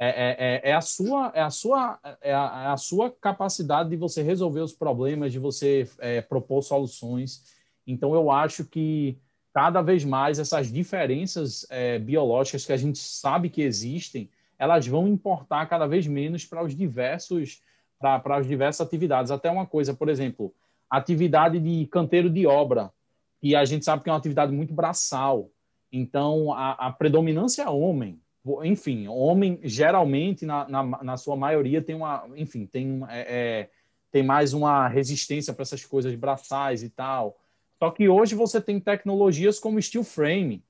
[0.00, 3.88] É, é, é, é a sua é a sua é a, é a, sua capacidade
[3.88, 5.88] de você resolver os problemas, de você
[6.28, 7.44] propor soluções.
[7.86, 9.16] Então eu acho que
[9.52, 11.64] cada vez mais essas diferenças
[12.02, 16.74] biológicas que a gente sabe que existem, elas vão importar cada vez menos para os
[16.74, 17.62] diversos
[18.00, 19.30] para as diversas atividades.
[19.30, 20.52] Até uma coisa, por exemplo,
[20.90, 22.92] atividade de canteiro de obra,
[23.40, 25.50] que a gente sabe que é uma atividade muito braçal.
[25.92, 28.20] Então, a, a predominância é homem.
[28.62, 32.26] Enfim, homem, geralmente, na, na, na, sua maioria, tem uma.
[32.36, 33.70] Enfim, tem, é, é,
[34.10, 37.38] tem mais uma resistência para essas coisas braçais e tal.
[37.78, 40.62] Só que hoje você tem tecnologias como steel frame,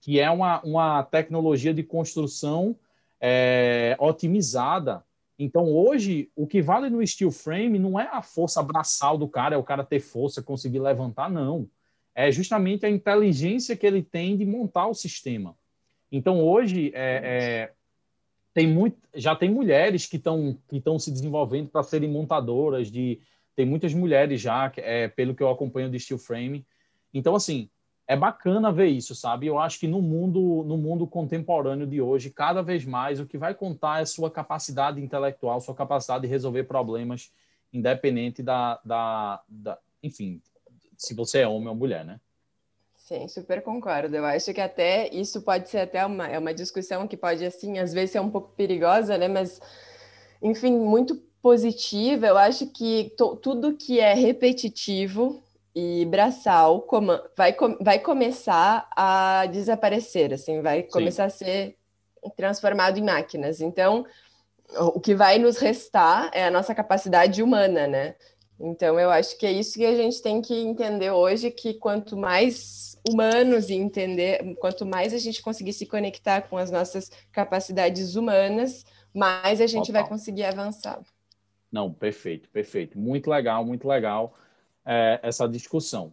[0.00, 2.76] que é uma, uma tecnologia de construção
[3.20, 5.04] é, otimizada
[5.38, 9.54] então, hoje, o que vale no steel frame não é a força braçal do cara,
[9.54, 11.68] é o cara ter força, conseguir levantar, não.
[12.14, 15.54] É justamente a inteligência que ele tem de montar o sistema.
[16.10, 17.72] Então, hoje, é, é,
[18.54, 23.20] tem muito, já tem mulheres que estão que se desenvolvendo para serem montadoras, de,
[23.54, 26.64] tem muitas mulheres já, é, pelo que eu acompanho de steel frame.
[27.12, 27.68] Então, assim,
[28.08, 29.46] é bacana ver isso, sabe?
[29.46, 33.36] Eu acho que no mundo, no mundo contemporâneo de hoje, cada vez mais o que
[33.36, 37.32] vai contar é sua capacidade intelectual, sua capacidade de resolver problemas,
[37.72, 40.40] independente da, da, da enfim,
[40.96, 42.20] se você é homem ou mulher, né?
[42.94, 44.16] Sim, super concordo.
[44.16, 47.78] Eu acho que até isso pode ser até uma, é uma discussão que pode, assim,
[47.78, 49.28] às vezes ser um pouco perigosa, né?
[49.28, 49.60] Mas,
[50.42, 52.26] enfim, muito positiva.
[52.26, 55.45] Eu acho que tudo que é repetitivo
[55.78, 56.88] e braçal
[57.36, 61.44] vai, vai começar a desaparecer, assim, vai começar Sim.
[61.44, 61.76] a ser
[62.34, 63.60] transformado em máquinas.
[63.60, 64.06] Então,
[64.78, 68.14] o que vai nos restar é a nossa capacidade humana, né?
[68.58, 72.16] Então, eu acho que é isso que a gente tem que entender hoje, que quanto
[72.16, 78.16] mais humanos e entender, quanto mais a gente conseguir se conectar com as nossas capacidades
[78.16, 78.82] humanas,
[79.14, 80.00] mais a gente Total.
[80.00, 81.02] vai conseguir avançar.
[81.70, 82.98] Não, perfeito, perfeito.
[82.98, 84.34] Muito legal, muito legal
[84.86, 86.12] é, essa discussão.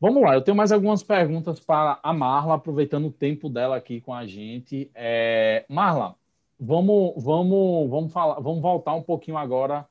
[0.00, 4.00] Vamos lá, eu tenho mais algumas perguntas para a Marla, aproveitando o tempo dela aqui
[4.00, 4.90] com a gente.
[4.94, 6.14] É, Marla,
[6.58, 9.86] vamos, vamos, vamos, falar, vamos voltar um pouquinho agora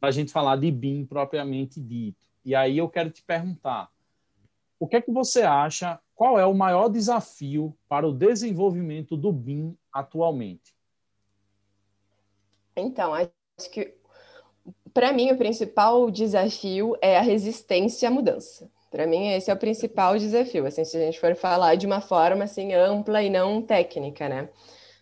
[0.00, 2.26] para a gente falar de BIM propriamente dito.
[2.44, 3.90] E aí eu quero te perguntar,
[4.80, 9.30] o que é que você acha, qual é o maior desafio para o desenvolvimento do
[9.32, 10.74] BIM atualmente?
[12.74, 13.30] Então, acho
[13.70, 13.94] que
[14.92, 18.70] para mim, o principal desafio é a resistência à mudança.
[18.90, 22.00] Para mim, esse é o principal desafio, assim, se a gente for falar de uma
[22.00, 24.50] forma assim ampla e não técnica, né?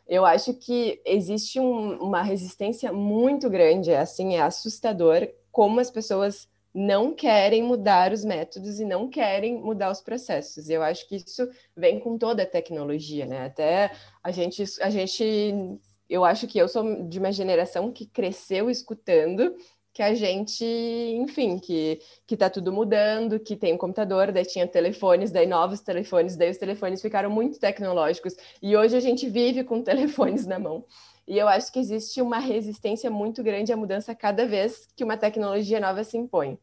[0.06, 6.48] Eu acho que existe um, uma resistência muito grande, assim, é assustador como as pessoas
[6.72, 10.68] não querem mudar os métodos e não querem mudar os processos.
[10.68, 13.46] Eu acho que isso vem com toda a tecnologia, né?
[13.46, 13.90] Até
[14.22, 15.78] a gente, a gente,
[16.08, 19.54] eu acho que eu sou de uma geração que cresceu escutando
[19.92, 24.66] que a gente, enfim, que que tá tudo mudando, que tem um computador, daí tinha
[24.66, 29.64] telefones, daí novos telefones, daí os telefones ficaram muito tecnológicos e hoje a gente vive
[29.64, 30.84] com telefones na mão.
[31.26, 35.16] E eu acho que existe uma resistência muito grande à mudança cada vez que uma
[35.16, 36.58] tecnologia nova se impõe.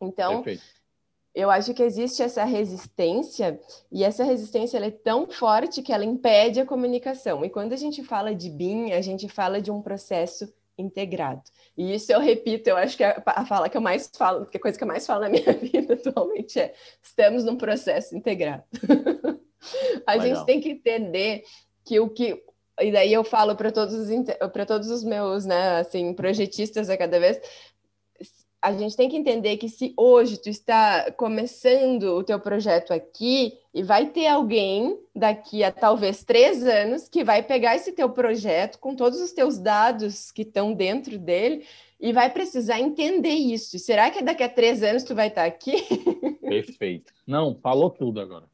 [0.00, 0.62] Então, Perfeito.
[1.34, 6.60] eu acho que existe essa resistência, e essa resistência é tão forte que ela impede
[6.60, 7.44] a comunicação.
[7.44, 11.42] E quando a gente fala de BIM, a gente fala de um processo integrado.
[11.76, 14.56] E isso eu repito, eu acho que a, a fala que eu mais falo, que
[14.56, 18.64] a coisa que eu mais falo na minha vida atualmente é: estamos num processo integrado.
[20.06, 20.36] a Legal.
[20.36, 21.44] gente tem que entender
[21.84, 22.42] que o que
[22.80, 24.08] e daí eu falo para todos os
[24.52, 27.38] para todos os meus, né, assim, projetistas a cada vez,
[28.62, 33.58] a gente tem que entender que se hoje tu está começando o teu projeto aqui
[33.74, 38.78] e vai ter alguém daqui a talvez três anos que vai pegar esse teu projeto
[38.78, 41.66] com todos os teus dados que estão dentro dele
[42.00, 43.80] e vai precisar entender isso.
[43.80, 45.82] Será que daqui a três anos tu vai estar aqui?
[46.40, 47.12] Perfeito.
[47.26, 48.44] Não, falou tudo agora.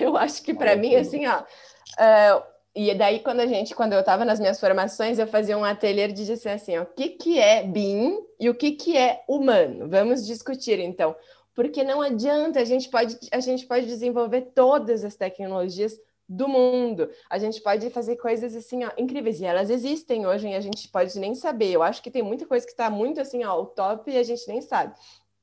[0.00, 1.00] Eu acho que para mim, tudo.
[1.00, 2.42] assim, ó, uh,
[2.74, 6.08] e daí, quando a gente, quando eu estava nas minhas formações, eu fazia um ateliê
[6.08, 9.88] de dizer assim, ó, o que, que é BIM e o que, que é humano?
[9.88, 11.14] Vamos discutir, então.
[11.54, 17.10] Porque não adianta, a gente pode, a gente pode desenvolver todas as tecnologias do mundo.
[17.28, 20.88] A gente pode fazer coisas assim, ó, incríveis, e elas existem hoje e a gente
[20.88, 21.72] pode nem saber.
[21.72, 24.22] Eu acho que tem muita coisa que está muito assim, ó, o top e a
[24.22, 24.94] gente nem sabe.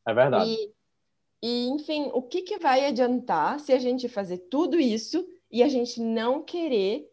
[0.07, 0.49] É verdade.
[0.49, 0.73] E,
[1.43, 5.67] e enfim, o que, que vai adiantar se a gente fazer tudo isso e a
[5.67, 7.08] gente não querer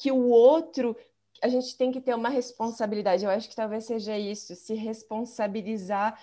[0.00, 0.96] que o outro
[1.42, 3.24] a gente tem que ter uma responsabilidade.
[3.24, 6.18] Eu acho que talvez seja isso, se responsabilizar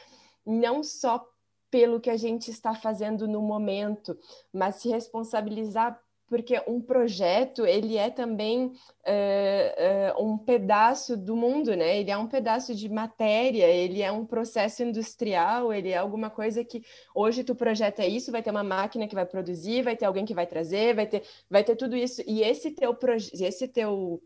[0.45, 1.27] não só
[1.69, 4.17] pelo que a gente está fazendo no momento,
[4.53, 8.71] mas se responsabilizar porque um projeto ele é também uh,
[10.19, 11.99] uh, um pedaço do mundo, né?
[11.99, 16.63] Ele é um pedaço de matéria, ele é um processo industrial, ele é alguma coisa
[16.63, 16.83] que
[17.15, 20.33] hoje tu projeta isso, vai ter uma máquina que vai produzir, vai ter alguém que
[20.33, 22.97] vai trazer, vai ter, vai ter tudo isso e esse teu
[23.39, 24.21] esse teu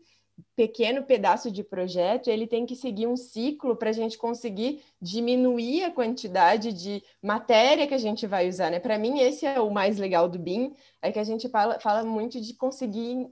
[0.56, 5.84] pequeno pedaço de projeto, ele tem que seguir um ciclo para a gente conseguir diminuir
[5.84, 8.78] a quantidade de matéria que a gente vai usar, né?
[8.78, 12.04] Para mim, esse é o mais legal do BIM, é que a gente fala, fala
[12.04, 13.30] muito de conseguir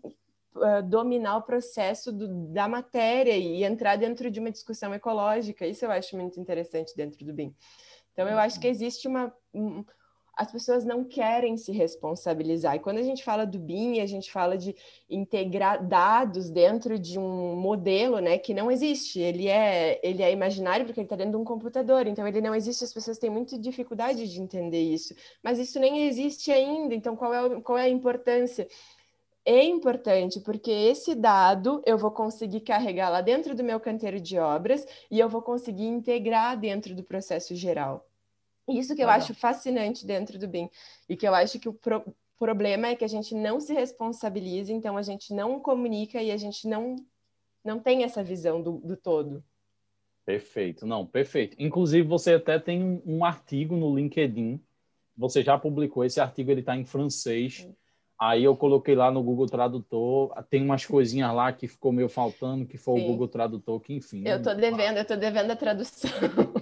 [0.54, 5.66] uh, dominar o processo do, da matéria e entrar dentro de uma discussão ecológica.
[5.66, 7.54] Isso eu acho muito interessante dentro do BIM.
[8.12, 9.32] Então, eu acho que existe uma,
[10.40, 12.74] as pessoas não querem se responsabilizar.
[12.74, 14.74] E quando a gente fala do BIM, a gente fala de
[15.08, 19.20] integrar dados dentro de um modelo, né, que não existe.
[19.20, 22.54] Ele é, ele é imaginário porque ele está dentro de um computador, então ele não
[22.54, 22.82] existe.
[22.82, 25.14] As pessoas têm muita dificuldade de entender isso.
[25.42, 26.94] Mas isso nem existe ainda.
[26.94, 28.66] Então, qual é, qual é a importância?
[29.44, 34.38] É importante porque esse dado eu vou conseguir carregar lá dentro do meu canteiro de
[34.38, 38.09] obras e eu vou conseguir integrar dentro do processo geral.
[38.68, 40.68] Isso que eu acho fascinante dentro do BIM.
[41.08, 42.04] E que eu acho que o pro
[42.40, 46.38] problema é que a gente não se responsabiliza, então a gente não comunica e a
[46.38, 46.96] gente não,
[47.62, 49.44] não tem essa visão do, do todo.
[50.24, 51.54] Perfeito, não, perfeito.
[51.58, 54.58] Inclusive, você até tem um, artigo no LinkedIn,
[55.14, 57.68] você já publicou, esse artigo ele está em francês.
[58.18, 62.66] Aí eu coloquei lá no Google Tradutor, tem umas coisinhas lá que ficou meio faltando,
[62.66, 63.04] que foi Sim.
[63.04, 64.22] o Google Tradutor, que enfim.
[64.26, 66.10] Eu estou devendo, eu estou devendo a tradução.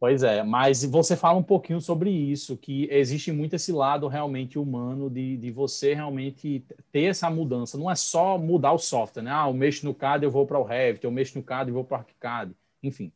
[0.00, 4.58] Pois é, mas você fala um pouquinho sobre isso, que existe muito esse lado realmente
[4.58, 7.76] humano de, de você realmente ter essa mudança.
[7.76, 9.30] Não é só mudar o software, né?
[9.30, 11.74] Ah, eu mexo no CAD, eu vou para o Revit, eu mexo no CAD e
[11.74, 12.52] vou para o ArchiCAD.
[12.82, 13.12] Enfim.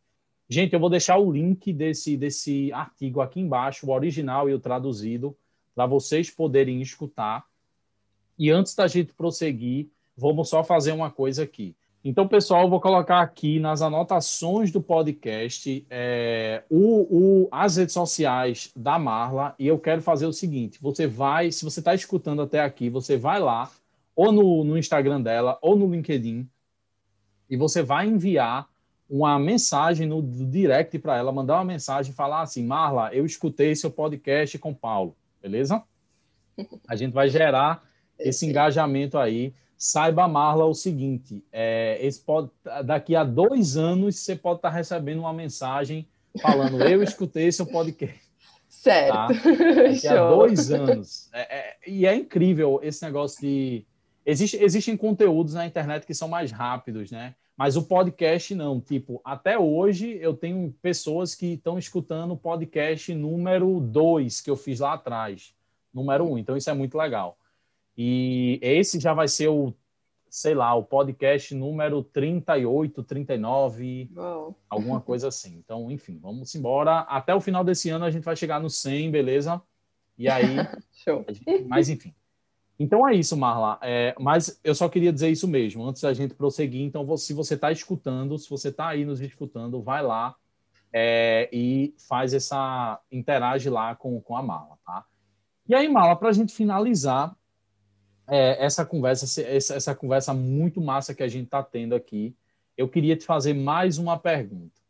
[0.47, 4.61] Gente, eu vou deixar o link desse, desse artigo aqui embaixo, o original e o
[4.61, 5.35] traduzido,
[5.75, 7.47] para vocês poderem escutar.
[8.39, 11.75] E antes da gente prosseguir, vamos só fazer uma coisa aqui.
[12.07, 17.95] Então, pessoal, eu vou colocar aqui nas anotações do podcast é, o, o, as redes
[17.95, 22.43] sociais da Marla e eu quero fazer o seguinte: você vai, se você está escutando
[22.43, 23.71] até aqui, você vai lá,
[24.15, 26.47] ou no, no Instagram dela, ou no LinkedIn,
[27.49, 28.69] e você vai enviar
[29.09, 33.75] uma mensagem no direct para ela, mandar uma mensagem e falar assim: Marla, eu escutei
[33.75, 35.83] seu podcast com Paulo, beleza?
[36.87, 37.83] A gente vai gerar
[38.19, 39.55] esse engajamento aí
[39.85, 42.51] saiba, Marla, o seguinte: é, esse pode,
[42.85, 46.09] daqui a dois anos você pode estar recebendo uma mensagem
[46.41, 48.25] falando, eu escutei seu podcast.
[48.67, 49.13] Certo.
[49.13, 49.29] Tá?
[49.93, 51.29] Daqui a dois anos.
[51.33, 53.85] É, é, e é incrível esse negócio de.
[54.27, 57.35] Existe, existem conteúdos na internet que são mais rápidos, né?
[57.57, 58.81] Mas o podcast não.
[58.81, 64.57] Tipo, até hoje eu tenho pessoas que estão escutando o podcast número 2 que eu
[64.57, 65.55] fiz lá atrás,
[65.93, 66.33] número 1.
[66.33, 66.39] Um.
[66.39, 67.39] Então isso é muito legal.
[67.97, 69.73] E esse já vai ser o,
[70.29, 74.59] sei lá, o podcast número 38, 39, Uau.
[74.69, 75.57] alguma coisa assim.
[75.57, 77.01] Então, enfim, vamos embora.
[77.01, 79.63] Até o final desse ano a gente vai chegar no 100, beleza?
[80.19, 80.45] E aí.
[80.93, 81.25] Show.
[81.29, 82.13] Gente, mas enfim.
[82.79, 83.79] Então é isso, Marla.
[83.81, 86.83] É, mas eu só queria dizer isso mesmo, antes da gente prosseguir.
[86.83, 90.35] Então, se você está escutando, se você está aí nos escutando, vai lá
[90.93, 93.01] é, e faz essa.
[93.11, 95.05] interage lá com, com a Marla, tá?
[95.69, 97.37] E aí, Marla, para a gente finalizar
[98.29, 102.35] é, essa conversa, essa, essa conversa muito massa que a gente está tendo aqui,
[102.77, 104.81] eu queria te fazer mais uma pergunta.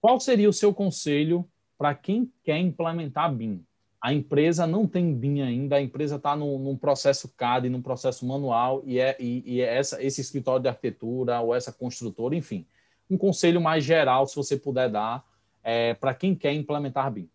[0.00, 3.64] Qual seria o seu conselho para quem quer implementar BIM?
[4.06, 8.24] a empresa não tem BIM ainda, a empresa está num, num, processo CAD, num processo
[8.24, 12.64] manual, e é, e, e é essa, esse escritório de arquitetura ou essa construtora, enfim.
[13.10, 15.24] Um conselho mais geral, se você puder dar,
[15.64, 17.28] é, para quem quer implementar BIM.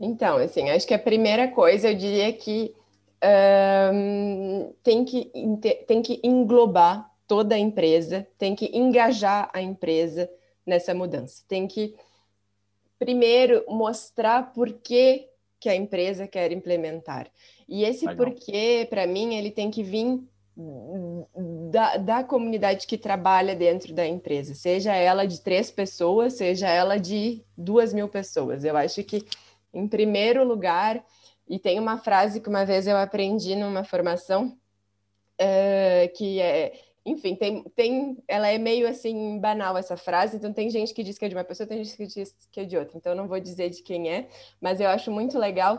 [0.00, 2.74] Então, assim, acho que a primeira coisa eu diria que
[3.92, 5.30] um, tem, que
[5.86, 10.30] tem que englobar toda a empresa, tem que engajar a empresa
[10.66, 11.94] nessa mudança, tem que
[12.98, 17.30] primeiro mostrar por que que a empresa quer implementar.
[17.66, 18.26] E esse Legal.
[18.26, 20.22] porquê, para mim, ele tem que vir
[21.70, 26.98] da, da comunidade que trabalha dentro da empresa, seja ela de três pessoas, seja ela
[26.98, 28.62] de duas mil pessoas.
[28.62, 29.24] Eu acho que,
[29.72, 31.02] em primeiro lugar,
[31.48, 34.56] e tem uma frase que uma vez eu aprendi numa formação,
[35.40, 40.70] uh, que é enfim, tem, tem, ela é meio assim banal essa frase, então tem
[40.70, 42.78] gente que diz que é de uma pessoa, tem gente que diz que é de
[42.78, 42.96] outra.
[42.96, 44.28] Então eu não vou dizer de quem é,
[44.58, 45.78] mas eu acho muito legal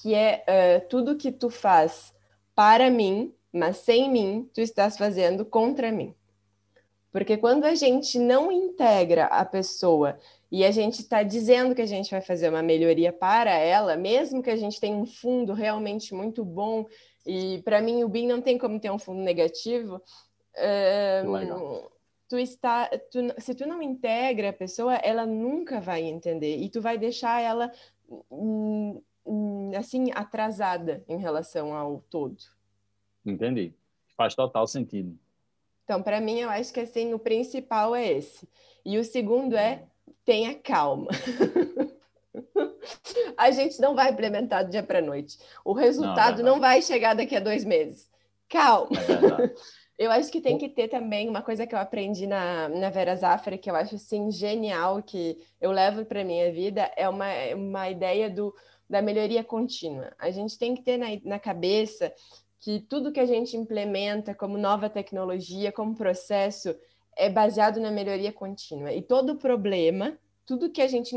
[0.00, 2.14] que, é uh, tudo que tu faz
[2.54, 6.14] para mim, mas sem mim, tu estás fazendo contra mim.
[7.10, 10.16] Porque quando a gente não integra a pessoa
[10.50, 14.42] e a gente está dizendo que a gente vai fazer uma melhoria para ela, mesmo
[14.42, 16.86] que a gente tenha um fundo realmente muito bom,
[17.24, 20.02] e para mim o BIM não tem como ter um fundo negativo,
[21.24, 21.88] um,
[22.28, 26.80] tu está, tu, se tu não integra a pessoa, ela nunca vai entender e tu
[26.80, 27.70] vai deixar ela
[28.30, 32.38] hum, hum, assim atrasada em relação ao todo.
[33.24, 33.74] Entendi.
[34.16, 35.18] Faz total sentido.
[35.84, 38.48] Então, para mim, eu acho que assim o principal é esse.
[38.84, 39.89] E o segundo é
[40.24, 41.10] tenha calma.
[43.36, 45.38] a gente não vai implementar do dia para noite.
[45.64, 48.10] O resultado não, não, vai chegar daqui a dois meses.
[48.48, 48.90] Calma.
[48.96, 49.54] É
[50.00, 53.14] Eu acho que tem que ter também uma coisa que eu aprendi na, na Vera
[53.14, 57.90] Zafra, que eu acho assim genial, que eu levo para minha vida, é uma, uma
[57.90, 58.54] ideia do,
[58.88, 60.10] da melhoria contínua.
[60.18, 62.10] A gente tem que ter na, na cabeça
[62.60, 66.74] que tudo que a gente implementa como nova tecnologia, como processo,
[67.20, 68.92] é baseado na melhoria contínua.
[68.92, 71.14] E todo problema, tudo que a gente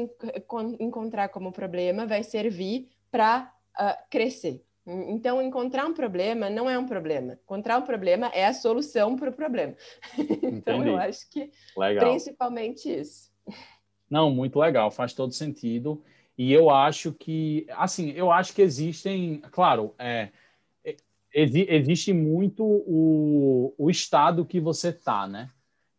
[0.80, 4.62] encontrar como problema, vai servir para uh, ah, crescer.
[4.86, 7.40] Então, encontrar um problema não é um problema.
[7.42, 9.76] Encontrar um problema é a solução para o problema.
[10.44, 12.10] então, eu acho que legal.
[12.10, 13.32] principalmente isso.
[14.10, 16.04] Não, muito legal, faz todo sentido.
[16.38, 20.30] E eu acho que, assim, eu acho que existem, claro, é,
[20.84, 20.96] é
[21.34, 25.50] existe muito o, o estado que você está, né?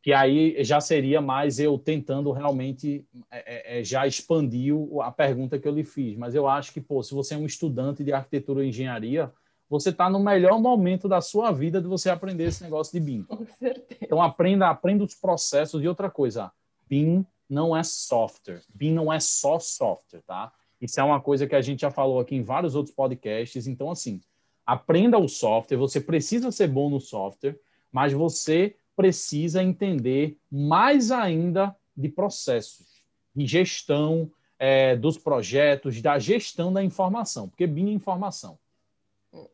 [0.04, 5.58] Que aí já seria mais eu tentando realmente é, é, é, já expandir a pergunta
[5.58, 6.14] que eu lhe fiz.
[6.14, 9.32] Mas eu acho que, pô, se você é um estudante de arquitetura e engenharia,
[9.66, 13.22] você está no melhor momento da sua vida de você aprender esse negócio de BIM.
[13.22, 13.98] Com certeza.
[14.02, 16.52] Então aprenda, aprenda os processos e outra coisa,
[16.86, 18.60] BIM não é software.
[18.74, 20.52] BIM não é só software, tá?
[20.82, 23.66] Isso é uma coisa que a gente já falou aqui em vários outros podcasts.
[23.66, 24.20] Então, assim,
[24.66, 27.58] aprenda o software, você precisa ser bom no software,
[27.90, 36.72] mas você precisa entender mais ainda de processos, de gestão é, dos projetos, da gestão
[36.72, 38.58] da informação, porque BIM é informação.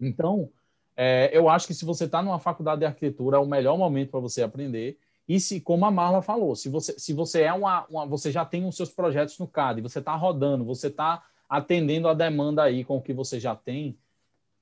[0.01, 0.51] Então,
[0.97, 4.11] é, eu acho que se você está numa faculdade de arquitetura, é o melhor momento
[4.11, 4.99] para você aprender.
[5.27, 8.45] E se, como a Marla falou, se você, se você é uma, uma você já
[8.45, 12.85] tem os seus projetos no CAD, você está rodando, você está atendendo a demanda aí
[12.85, 13.97] com o que você já tem,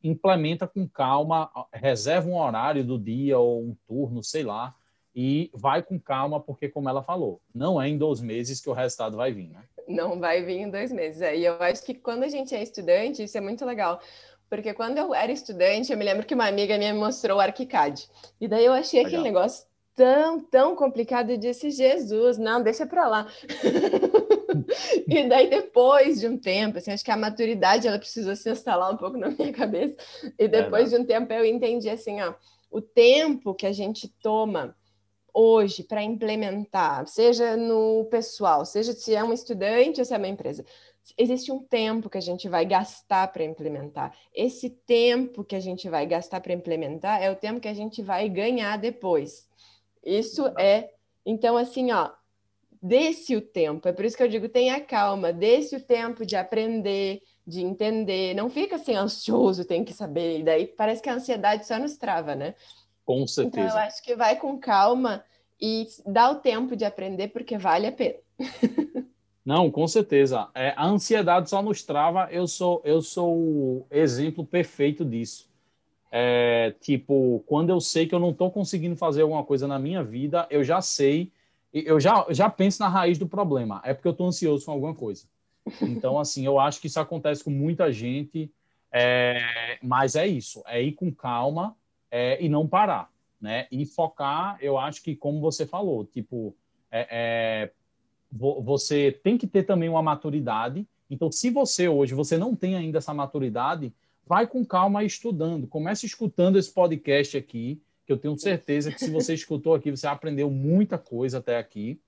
[0.02, 4.74] implementa com calma, reserva um horário do dia ou um turno, sei lá,
[5.14, 8.72] e vai com calma, porque, como ela falou, não é em dois meses que o
[8.72, 9.64] resultado vai vir, né?
[9.88, 11.22] Não vai vir em dois meses.
[11.22, 14.00] É, e eu acho que quando a gente é estudante, isso é muito legal.
[14.48, 17.40] Porque quando eu era estudante, eu me lembro que uma amiga minha me mostrou o
[17.40, 18.08] ArchiCAD.
[18.40, 19.20] E daí eu achei legal.
[19.20, 23.26] aquele negócio tão, tão complicado e disse, Jesus, não, deixa para lá.
[25.16, 28.92] e daí, depois de um tempo, assim, acho que a maturidade ela precisou se instalar
[28.92, 29.96] um pouco na minha cabeça.
[30.38, 32.34] E depois é, de um tempo eu entendi assim, ó,
[32.70, 34.76] o tempo que a gente toma
[35.32, 40.28] hoje para implementar, seja no pessoal, seja se é um estudante ou se é uma
[40.28, 40.64] empresa,
[41.16, 44.14] existe um tempo que a gente vai gastar para implementar.
[44.34, 48.02] Esse tempo que a gente vai gastar para implementar é o tempo que a gente
[48.02, 49.48] vai ganhar depois.
[50.04, 50.90] Isso é,
[51.24, 52.10] então assim, ó,
[52.82, 53.88] desse o tempo.
[53.88, 58.34] É por isso que eu digo, tenha calma, desse o tempo de aprender, de entender.
[58.34, 60.40] Não fica assim ansioso, tem que saber.
[60.40, 62.54] E daí parece que a ansiedade só nos trava, né?
[63.04, 63.66] Com certeza.
[63.66, 65.24] Então eu acho que vai com calma
[65.60, 68.18] e dá o tempo de aprender porque vale a pena.
[69.44, 70.46] Não, com certeza.
[70.54, 72.28] É, a ansiedade só nos trava.
[72.30, 75.48] Eu sou, eu sou o exemplo perfeito disso.
[76.12, 80.02] É, tipo, quando eu sei que eu não estou conseguindo fazer alguma coisa na minha
[80.02, 81.32] vida, eu já sei,
[81.72, 83.80] eu já, já penso na raiz do problema.
[83.84, 85.26] É porque eu estou ansioso com alguma coisa.
[85.82, 88.50] Então, assim, eu acho que isso acontece com muita gente,
[88.92, 91.76] é, mas é isso, é ir com calma
[92.10, 93.10] é, e não parar,
[93.40, 93.66] né?
[93.70, 96.56] E focar, eu acho que, como você falou, tipo,
[96.90, 97.70] é, é
[98.30, 100.86] você tem que ter também uma maturidade.
[101.10, 103.92] Então, se você hoje você não tem ainda essa maturidade,
[104.26, 105.66] vai com calma estudando.
[105.66, 110.06] Comece escutando esse podcast aqui, que eu tenho certeza que se você escutou aqui, você
[110.06, 112.00] aprendeu muita coisa até aqui.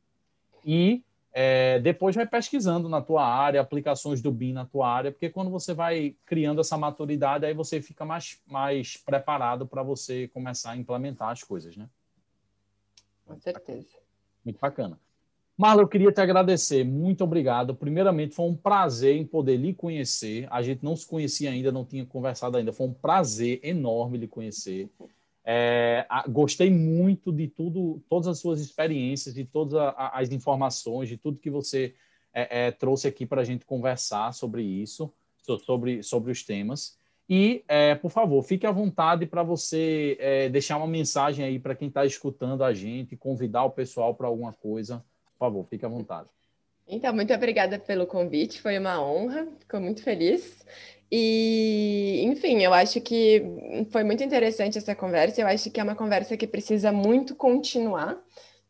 [0.65, 5.29] E é, depois vai pesquisando na tua área, aplicações do BIM na tua área, porque
[5.29, 10.71] quando você vai criando essa maturidade, aí você fica mais, mais preparado para você começar
[10.71, 11.87] a implementar as coisas, né?
[13.27, 13.99] Com certeza.
[14.43, 14.99] Muito bacana.
[15.55, 16.83] Marla, eu queria te agradecer.
[16.83, 17.75] Muito obrigado.
[17.75, 20.49] Primeiramente, foi um prazer em poder lhe conhecer.
[20.51, 22.73] A gente não se conhecia ainda, não tinha conversado ainda.
[22.73, 24.89] Foi um prazer enorme lhe conhecer.
[25.45, 31.39] É, gostei muito de tudo, todas as suas experiências, de todas as informações, de tudo
[31.39, 31.95] que você
[32.33, 35.13] é, é, trouxe aqui para a gente conversar sobre isso,
[35.65, 36.99] sobre, sobre os temas.
[37.29, 41.77] E, é, por favor, fique à vontade para você é, deixar uma mensagem aí para
[41.77, 45.05] quem está escutando a gente, convidar o pessoal para alguma coisa
[45.41, 46.29] por favor, fique à vontade.
[46.91, 50.65] Então, muito obrigada pelo convite, foi uma honra, fico muito feliz.
[51.11, 53.43] E, enfim, eu acho que
[53.91, 55.41] foi muito interessante essa conversa.
[55.41, 58.19] Eu acho que é uma conversa que precisa muito continuar.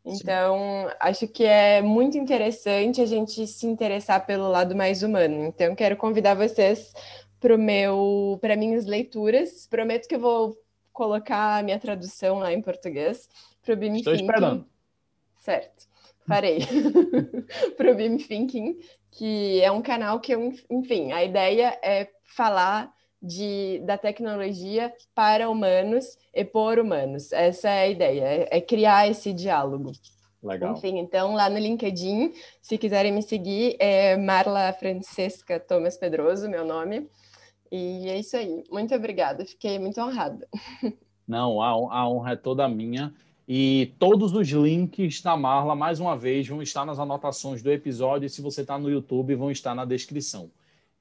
[0.04, 0.94] Então, Sim.
[1.00, 5.46] acho que é muito interessante a gente se interessar pelo lado mais humano.
[5.46, 6.92] Então, quero convidar vocês
[7.38, 9.66] para meu, para minhas leituras.
[9.66, 10.56] Prometo que eu vou
[10.92, 13.28] colocar a minha tradução lá em português
[13.62, 14.66] para o Estou esperando.
[15.38, 15.89] Certo
[16.26, 16.60] farei
[17.76, 18.78] para o Beam Thinking,
[19.10, 22.92] que é um canal que, eu, enfim, a ideia é falar
[23.22, 27.32] de, da tecnologia para humanos e por humanos.
[27.32, 29.92] Essa é a ideia, é, é criar esse diálogo.
[30.42, 30.72] Legal.
[30.74, 36.64] Enfim, então lá no LinkedIn, se quiserem me seguir, é Marla Francesca Thomas Pedroso, meu
[36.64, 37.10] nome.
[37.70, 38.64] E é isso aí.
[38.70, 40.48] Muito obrigada, fiquei muito honrada.
[41.28, 43.14] Não, a, a honra é toda minha.
[43.48, 48.26] E todos os links da Marla, mais uma vez, vão estar nas anotações do episódio.
[48.26, 50.50] E se você está no YouTube, vão estar na descrição.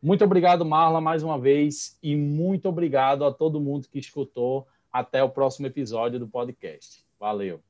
[0.01, 1.97] Muito obrigado, Marla, mais uma vez.
[2.01, 4.67] E muito obrigado a todo mundo que escutou.
[4.91, 7.05] Até o próximo episódio do podcast.
[7.19, 7.68] Valeu.